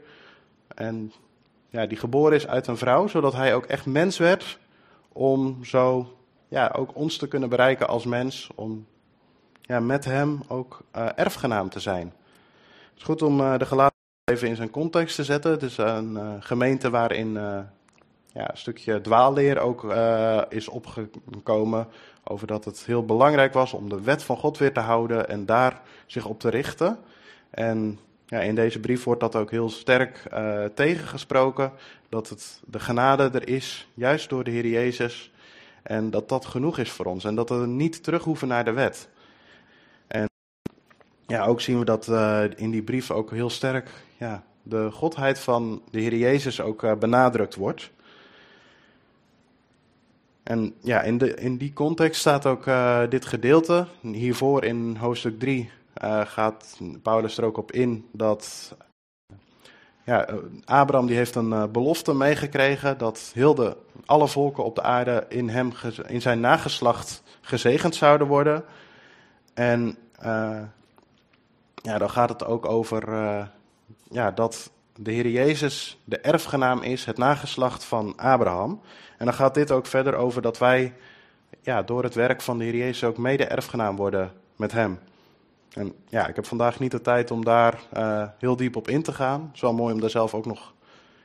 En 0.75 1.13
ja, 1.69 1.87
die 1.87 1.99
geboren 1.99 2.37
is 2.37 2.47
uit 2.47 2.67
een 2.67 2.77
vrouw, 2.77 3.07
zodat 3.07 3.33
hij 3.33 3.55
ook 3.55 3.65
echt 3.65 3.87
mens 3.87 4.19
werd 4.19 4.59
om 5.13 5.65
zo 5.65 6.17
ja, 6.49 6.73
ook 6.77 6.95
ons 6.95 7.17
te 7.17 7.29
kunnen 7.29 7.49
bereiken 7.49 7.89
als 7.89 8.05
mens, 8.05 8.51
om 8.55 8.87
ja, 9.61 9.81
met 9.81 10.05
hem 10.05 10.43
ook 10.49 10.81
uh, 10.97 11.09
erfgenaam 11.15 11.69
te 11.69 11.81
zijn. 11.81 12.13
Het 12.67 12.97
is 12.97 13.03
goed 13.03 13.23
om 13.23 13.41
uh, 13.41 13.59
de 13.59 13.67
gelaten 13.67 13.97
even 14.25 14.49
in 14.49 14.57
zijn 14.57 14.71
context 14.71 15.17
te 15.17 15.25
zetten. 15.25 15.51
Het 15.51 15.63
is 15.63 15.77
een 15.79 16.43
gemeente 16.43 16.91
waarin 16.91 17.39
ja, 18.37 18.51
een 18.51 18.57
stukje 18.59 19.01
dwaalleer 19.01 19.59
ook 19.59 19.85
is 20.49 20.69
opgekomen 20.69 21.89
over 22.25 22.47
dat 22.47 22.65
het 22.65 22.85
heel 22.85 23.05
belangrijk 23.05 23.53
was 23.53 23.73
om 23.73 23.89
de 23.89 24.01
wet 24.01 24.23
van 24.23 24.37
God 24.37 24.59
weer 24.59 24.73
te 24.73 24.81
houden 24.81 25.29
en 25.29 25.47
daar 25.47 25.81
zich 26.07 26.27
op 26.27 26.41
te 26.41 26.49
richten. 26.49 26.99
En 27.51 27.99
ja, 28.27 28.41
in 28.41 28.55
deze 28.55 28.81
brief 28.81 29.05
wordt 29.05 29.21
dat 29.21 29.37
ook 29.37 29.51
heel 29.51 29.71
sterk 29.71 30.23
uh, 30.33 30.65
tegengesproken. 30.65 31.73
Dat 32.09 32.29
het, 32.29 32.61
de 32.65 32.81
genade 32.81 33.31
er 33.33 33.49
is, 33.49 33.89
juist 33.95 34.29
door 34.29 34.45
de 34.45 34.51
Heer 34.51 34.67
Jezus. 34.67 35.33
En 35.83 36.11
dat 36.11 36.29
dat 36.29 36.47
genoeg 36.47 36.79
is 36.79 36.91
voor 36.91 37.05
ons. 37.07 37.25
En 37.25 37.35
dat 37.35 37.49
we 37.49 37.67
niet 37.67 38.03
terug 38.03 38.25
hoeven 38.25 38.49
naar 38.49 38.65
de 38.65 38.73
wet. 38.73 39.09
En 40.07 40.29
ja, 41.27 41.45
ook 41.45 41.61
zien 41.61 41.79
we 41.79 41.85
dat 41.85 42.07
uh, 42.07 42.43
in 42.57 42.71
die 42.71 42.83
brief 42.83 43.11
ook 43.11 43.31
heel 43.31 43.51
sterk 43.51 43.91
ja, 44.17 44.43
de 44.63 44.91
godheid 44.91 45.39
van 45.39 45.83
de 45.91 46.01
Heer 46.01 46.17
Jezus 46.17 46.61
ook 46.61 46.99
benadrukt 46.99 47.55
wordt. 47.55 47.91
En 50.47 50.75
ja, 50.81 51.03
in, 51.03 51.19
de, 51.19 51.35
in 51.35 51.57
die 51.57 51.73
context 51.73 52.21
staat 52.21 52.47
ook 52.47 52.65
dit 53.11 53.25
gedeelte. 53.25 53.87
Hiervoor 54.01 54.65
in 54.65 54.97
hoofdstuk 54.97 55.39
3 55.39 55.71
uh, 56.05 56.21
gaat 56.25 56.79
Paulus 57.03 57.39
er 57.39 57.45
ook 57.45 57.57
op 57.57 57.73
in 57.73 58.09
dat 58.13 58.75
ja, 60.05 60.29
Abraham 60.65 61.07
die 61.07 61.17
heeft 61.17 61.35
een 61.35 61.73
belofte 61.73 62.15
meegekregen 62.15 62.99
dat 62.99 63.31
heel 63.35 63.55
de, 63.55 63.77
alle 64.05 64.29
volken 64.29 64.65
op 64.65 64.75
de 64.75 64.83
aarde 64.83 65.25
in, 65.29 65.49
hem, 65.49 65.73
in 66.07 66.21
zijn 66.21 66.41
nageslacht 66.41 67.23
gezegend 67.41 67.95
zouden 67.95 68.27
worden. 68.27 68.65
En 69.55 69.99
ja, 71.83 71.99
dan 71.99 72.11
gaat 72.11 72.29
het 72.29 72.45
ook 72.45 72.67
over 72.67 73.09
ja, 74.11 74.31
dat 74.31 74.71
de 74.97 75.13
Heer 75.13 75.29
Jezus 75.29 75.99
de 76.05 76.19
erfgenaam 76.19 76.83
is, 76.83 77.05
het 77.05 77.19
nageslacht 77.19 77.85
van 77.85 78.17
Abraham. 78.17 78.81
En 79.19 79.25
dan 79.25 79.35
gaat 79.35 79.55
dit 79.55 79.71
ook 79.71 79.87
verder 79.87 80.15
over 80.15 80.43
dat 80.43 80.59
wij 80.59 80.95
ja, 81.63 81.83
door 81.83 82.03
het 82.03 82.15
werk 82.15 82.41
van 82.41 82.59
de 82.59 82.65
Heer 82.65 82.77
Jezus 82.77 83.05
ook 83.05 83.19
mede-erfgenaam 83.19 83.97
worden 83.97 84.33
met 84.57 84.73
hem. 84.73 84.99
En 85.73 85.95
ja, 86.09 86.27
ik 86.27 86.37
heb 86.37 86.47
vandaag 86.47 86.79
niet 86.79 86.91
de 86.91 87.01
tijd 87.01 87.31
om 87.31 87.45
daar 87.45 87.81
uh, 87.97 88.23
heel 88.39 88.57
diep 88.57 88.77
op 88.77 88.89
in 88.89 89.03
te 89.03 89.13
gaan. 89.13 89.41
Het 89.41 89.55
is 89.55 89.61
wel 89.61 89.75
mooi 89.75 89.95
om 89.95 90.01
daar 90.01 90.11
zelf 90.11 90.35
ook 90.35 90.47
nog 90.47 90.73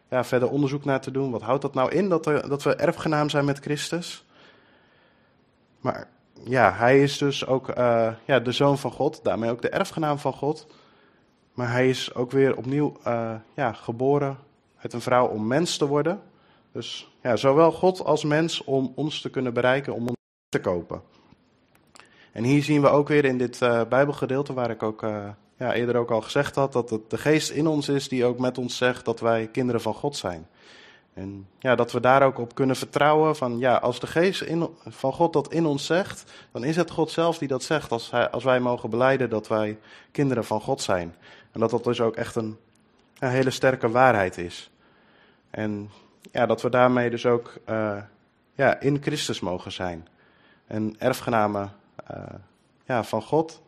ja, 0.10 0.23
verder 0.23 0.49
onderzoek 0.49 0.86
naar 0.86 1.01
te 1.01 1.12
doen. 1.12 1.32
Wat 1.32 1.41
houdt 1.41 1.62
dat 1.62 1.73
nou 1.73 1.91
in 1.91 2.10
dat, 2.10 2.23
dat 2.23 2.63
we 2.63 2.75
erfgenaam 2.75 3.30
zijn 3.30 3.45
met 3.45 3.60
Christus? 3.60 4.25
Maar 5.80 6.08
ja, 6.43 6.73
hij 6.73 7.04
is 7.04 7.17
dus 7.17 7.45
ook 7.45 7.69
eh, 7.69 8.12
ja, 8.25 8.39
de 8.39 8.51
zoon 8.51 8.77
van 8.77 8.91
God, 8.91 9.23
daarmee 9.23 9.51
ook 9.51 9.62
de 9.62 9.69
erfgenaam 9.69 10.17
van 10.17 10.34
God. 10.34 10.67
Maar 11.54 11.71
hij 11.71 11.89
is 11.89 12.13
ook 12.13 12.32
weer 12.32 12.58
opnieuw 12.58 12.97
uh, 13.08 13.34
ja, 13.54 13.73
geboren 13.73 14.38
uit 14.77 14.93
een 14.93 15.01
vrouw 15.01 15.27
om 15.27 15.47
mens 15.47 15.77
te 15.77 15.88
worden. 15.88 16.21
Dus 16.71 17.12
ja, 17.21 17.36
zowel 17.36 17.71
God 17.71 18.03
als 18.03 18.23
mens 18.23 18.63
om 18.63 18.91
ons 18.95 19.21
te 19.21 19.29
kunnen 19.29 19.53
bereiken, 19.53 19.93
om 19.93 20.07
ons 20.07 20.17
te 20.49 20.60
kopen. 20.60 21.01
En 22.31 22.43
hier 22.43 22.63
zien 22.63 22.81
we 22.81 22.88
ook 22.88 23.07
weer 23.07 23.25
in 23.25 23.38
dit 23.38 23.62
uh, 23.62 23.81
Bijbelgedeelte, 23.89 24.53
waar 24.53 24.69
ik 24.69 24.84
ook 24.84 25.01
ja, 25.62 25.73
eerder 25.73 25.95
ook 25.95 26.12
al 26.12 26.21
gezegd 26.21 26.55
had, 26.55 26.73
dat 26.73 26.89
het 26.89 27.10
de 27.10 27.17
geest 27.17 27.49
in 27.49 27.67
ons 27.67 27.89
is 27.89 28.07
die 28.07 28.25
ook 28.25 28.39
met 28.39 28.57
ons 28.57 28.77
zegt 28.77 29.05
dat 29.05 29.19
wij 29.19 29.47
kinderen 29.47 29.81
van 29.81 29.93
God 29.93 30.15
zijn. 30.15 30.47
En 31.13 31.47
ja, 31.60 31.75
dat 31.75 31.91
we 31.91 31.99
daar 31.99 32.23
ook 32.23 32.38
op 32.38 32.55
kunnen 32.55 32.75
vertrouwen 32.75 33.36
van 33.36 33.60
ja, 33.60 33.75
als 33.75 33.99
de 33.99 34.07
geest 34.07 34.41
in, 34.41 34.69
van 34.88 35.13
God 35.13 35.34
dat 35.34 35.53
in 35.53 35.65
ons 35.65 35.86
zegt, 35.86 36.31
dan 36.51 36.63
is 36.63 36.75
het 36.75 36.91
God 36.91 37.12
zelf 37.12 37.38
die 37.38 37.47
dat 37.47 37.63
zegt 37.63 37.91
als 38.31 38.43
wij 38.43 38.60
mogen 38.60 38.89
beleiden 38.89 39.29
dat 39.29 39.47
wij 39.47 39.77
kinderen 40.12 40.45
van 40.45 40.62
God 40.62 40.81
zijn. 40.81 41.15
En 41.51 41.60
dat 41.60 41.69
dat 41.69 41.84
dus 41.84 42.01
ook 42.01 42.15
echt 42.15 42.36
een, 42.36 42.57
een 43.19 43.29
hele 43.29 43.49
sterke 43.49 43.89
waarheid 43.89 44.38
is. 44.38 44.71
En 45.49 45.89
ja, 46.31 46.45
dat 46.45 46.62
we 46.62 46.69
daarmee 46.69 47.10
dus 47.10 47.25
ook 47.25 47.53
uh, 47.69 48.01
ja, 48.53 48.79
in 48.79 49.01
Christus 49.01 49.39
mogen 49.39 49.71
zijn. 49.71 50.07
En 50.67 50.95
erfgenamen 50.97 51.71
uh, 52.12 52.23
ja, 52.86 53.03
van 53.03 53.21
God. 53.21 53.62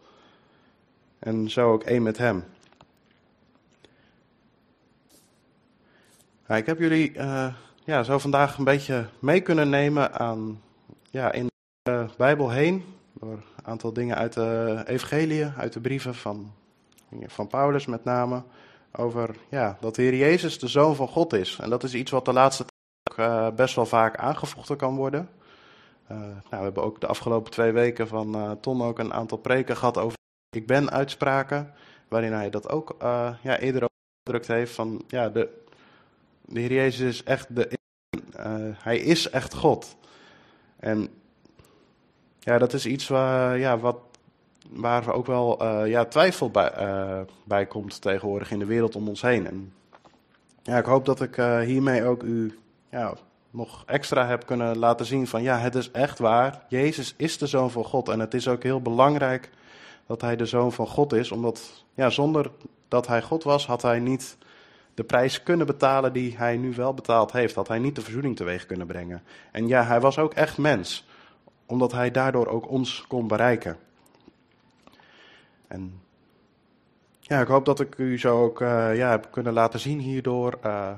En 1.19 1.49
zo 1.49 1.71
ook 1.71 1.83
één 1.83 2.03
met 2.03 2.17
Hem. 2.17 2.43
ik 6.47 6.65
heb 6.65 6.79
jullie 6.79 7.13
uh, 7.13 7.53
ja, 7.83 8.03
zo 8.03 8.17
vandaag 8.17 8.57
een 8.57 8.63
beetje 8.63 9.05
mee 9.19 9.41
kunnen 9.41 9.69
nemen 9.69 10.13
aan, 10.13 10.61
ja, 11.09 11.31
in 11.31 11.47
de 11.81 12.05
Bijbel 12.17 12.49
heen. 12.49 12.85
Door 13.13 13.31
een 13.31 13.65
aantal 13.65 13.93
dingen 13.93 14.15
uit 14.15 14.33
de 14.33 14.83
Evangelie, 14.85 15.45
uit 15.57 15.73
de 15.73 15.79
brieven 15.79 16.15
van, 16.15 16.53
van 17.25 17.47
Paulus 17.47 17.85
met 17.85 18.03
name. 18.03 18.43
Over 18.97 19.36
ja, 19.49 19.77
dat 19.79 19.95
de 19.95 20.01
Heer 20.01 20.15
Jezus 20.15 20.60
de 20.60 20.67
Zoon 20.67 20.95
van 20.95 21.08
God 21.08 21.34
is. 21.34 21.58
En 21.62 21.69
dat 21.69 21.84
is 21.84 21.93
iets 21.93 22.12
wat 22.12 22.25
de 22.25 22.34
laatste 22.34 22.65
tijd 22.65 23.19
ook, 23.19 23.27
uh, 23.27 23.56
best 23.56 23.75
wel 23.75 23.86
vaak 23.86 24.17
aangevochten 24.17 24.77
kan 24.77 24.95
worden. 24.95 25.29
Uh, 26.12 26.17
nou, 26.17 26.39
we 26.49 26.56
hebben 26.56 26.84
ook 26.84 27.01
de 27.01 27.08
afgelopen 27.08 27.51
twee 27.51 27.71
weken 27.71 28.08
van 28.08 28.36
uh, 28.36 28.51
Ton 28.51 28.82
ook 28.82 28.99
een 28.99 29.13
aantal 29.13 29.38
preken 29.38 29.77
gehad 29.77 29.97
over 29.97 30.17
ik 30.56 30.67
ben 30.67 30.91
uitspraken. 30.91 31.73
Waarin 32.08 32.34
hij 32.34 32.49
dat 32.49 32.69
ook 32.69 32.95
ja, 33.41 33.60
eerder 33.60 33.89
gedrukt 34.23 34.47
heeft 34.47 34.73
van 34.73 35.03
ja, 35.08 35.29
de, 35.29 35.49
de 36.45 36.60
Heer 36.60 36.73
Jezus 36.73 37.08
is 37.08 37.23
echt 37.23 37.56
de. 37.56 37.77
Hij 38.77 38.97
is 38.97 39.29
echt 39.29 39.53
God. 39.53 39.95
En 40.79 41.10
ja, 42.39 42.58
dat 42.58 42.73
is 42.73 42.86
iets 42.86 43.08
waar, 43.08 43.58
ja, 43.58 43.77
wat, 43.77 43.97
waar 44.69 45.13
ook 45.13 45.26
wel 45.26 45.63
uh, 45.63 45.88
ja, 45.88 46.06
twijfel 46.06 46.49
bij, 46.49 46.71
uh, 46.80 47.19
bij 47.43 47.65
komt 47.65 48.02
tegenwoordig 48.02 48.52
in 48.52 48.60
de 48.60 48.65
wereld 48.65 48.95
om 48.95 49.08
ons 49.08 49.21
heen. 49.21 49.47
En 49.47 49.73
ja, 50.63 50.78
ik 50.78 50.86
hoop 50.86 51.06
dat 51.06 51.21
ik 51.21 51.36
hiermee 51.65 52.04
ook 52.06 52.23
u 52.23 52.60
ja, 52.89 53.13
nog 53.54 53.84
extra 53.86 54.26
heb 54.26 54.45
kunnen 54.45 54.78
laten 54.78 55.06
zien 55.06 55.28
van 55.28 55.41
ja, 55.41 55.58
het 55.58 55.76
is 55.76 55.91
echt 55.91 56.19
waar. 56.19 56.65
Jezus 56.67 57.13
is 57.17 57.38
de 57.38 57.47
Zoon 57.47 57.71
van 57.71 57.84
God. 57.84 58.10
En 58.10 58.19
het 58.19 58.34
is 58.34 58.47
ook 58.47 58.63
heel 58.63 58.82
belangrijk 58.82 59.49
dat 60.06 60.21
hij 60.21 60.36
de 60.36 60.45
Zoon 60.45 60.71
van 60.71 60.88
God 60.88 61.13
is. 61.13 61.32
Omdat 61.32 61.86
ja, 61.93 62.10
zonder 62.10 62.52
dat 62.88 63.08
hij 63.08 63.21
God 63.21 63.43
was, 63.43 63.65
had 63.65 63.82
hij 63.82 63.99
niet 63.99 64.38
de 64.93 65.04
prijs 65.04 65.43
kunnen 65.43 65.65
betalen 65.65 66.13
die 66.13 66.38
hij 66.38 66.58
nu 66.58 66.73
wel 66.73 66.93
betaald 66.93 67.32
heeft. 67.32 67.56
Had 67.56 67.67
hij 67.67 67.80
niet 67.80 67.95
de 67.95 68.02
verzoening 68.02 68.36
teweeg 68.36 68.65
kunnen 68.65 68.88
brengen. 68.88 69.23
En 69.52 69.67
ja, 69.67 69.84
hij 69.84 69.99
was 69.99 70.17
ook 70.17 70.34
echt 70.34 70.58
mens, 70.58 71.08
omdat 71.65 71.91
hij 71.91 72.12
daardoor 72.12 72.47
ook 72.47 72.69
ons 72.69 73.06
kon 73.08 73.28
bereiken. 73.28 73.78
En 75.73 76.01
ja, 77.19 77.41
ik 77.41 77.47
hoop 77.47 77.65
dat 77.65 77.79
ik 77.79 77.97
u 77.97 78.19
zo 78.19 78.43
ook 78.43 78.62
uh, 78.62 78.95
ja, 78.95 79.09
heb 79.09 79.27
kunnen 79.31 79.53
laten 79.53 79.79
zien 79.79 79.99
hierdoor 79.99 80.59
uh, 80.65 80.91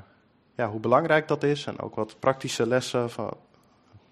ja, 0.55 0.69
hoe 0.69 0.79
belangrijk 0.79 1.27
dat 1.27 1.43
is. 1.43 1.65
En 1.65 1.79
ook 1.79 1.95
wat 1.95 2.19
praktische 2.19 2.67
lessen 2.67 3.09
van 3.09 3.37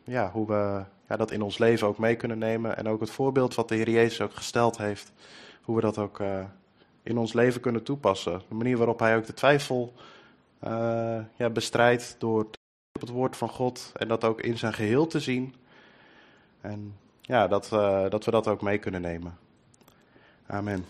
ja, 0.03 0.31
hoe 0.31 0.47
we 0.47 0.83
ja, 1.07 1.15
dat 1.15 1.31
in 1.31 1.41
ons 1.41 1.57
leven 1.57 1.87
ook 1.87 1.97
mee 1.97 2.15
kunnen 2.15 2.37
nemen. 2.37 2.77
En 2.77 2.87
ook 2.87 2.99
het 2.99 3.09
voorbeeld 3.09 3.55
wat 3.55 3.69
de 3.69 3.75
Heer 3.75 3.89
Jezus 3.89 4.21
ook 4.21 4.33
gesteld 4.33 4.77
heeft, 4.77 5.11
hoe 5.61 5.75
we 5.75 5.81
dat 5.81 5.97
ook 5.97 6.19
uh, 6.19 6.45
in 7.03 7.17
ons 7.17 7.33
leven 7.33 7.61
kunnen 7.61 7.83
toepassen. 7.83 8.41
De 8.47 8.55
manier 8.55 8.77
waarop 8.77 8.99
hij 8.99 9.17
ook 9.17 9.25
de 9.25 9.33
twijfel 9.33 9.93
ja, 11.35 11.49
bestrijdt 11.53 12.15
door 12.17 12.43
op 12.93 13.01
het 13.01 13.09
woord 13.09 13.37
van 13.37 13.49
God 13.49 13.91
en 13.95 14.07
dat 14.07 14.23
ook 14.23 14.41
in 14.41 14.57
zijn 14.57 14.73
geheel 14.73 15.07
te 15.07 15.19
zien. 15.19 15.55
En 16.61 16.95
ja, 17.21 17.47
dat, 17.47 17.69
dat 18.09 18.25
we 18.25 18.31
dat 18.31 18.47
ook 18.47 18.61
mee 18.61 18.77
kunnen 18.77 19.01
nemen. 19.01 19.37
Amen. 20.53 20.85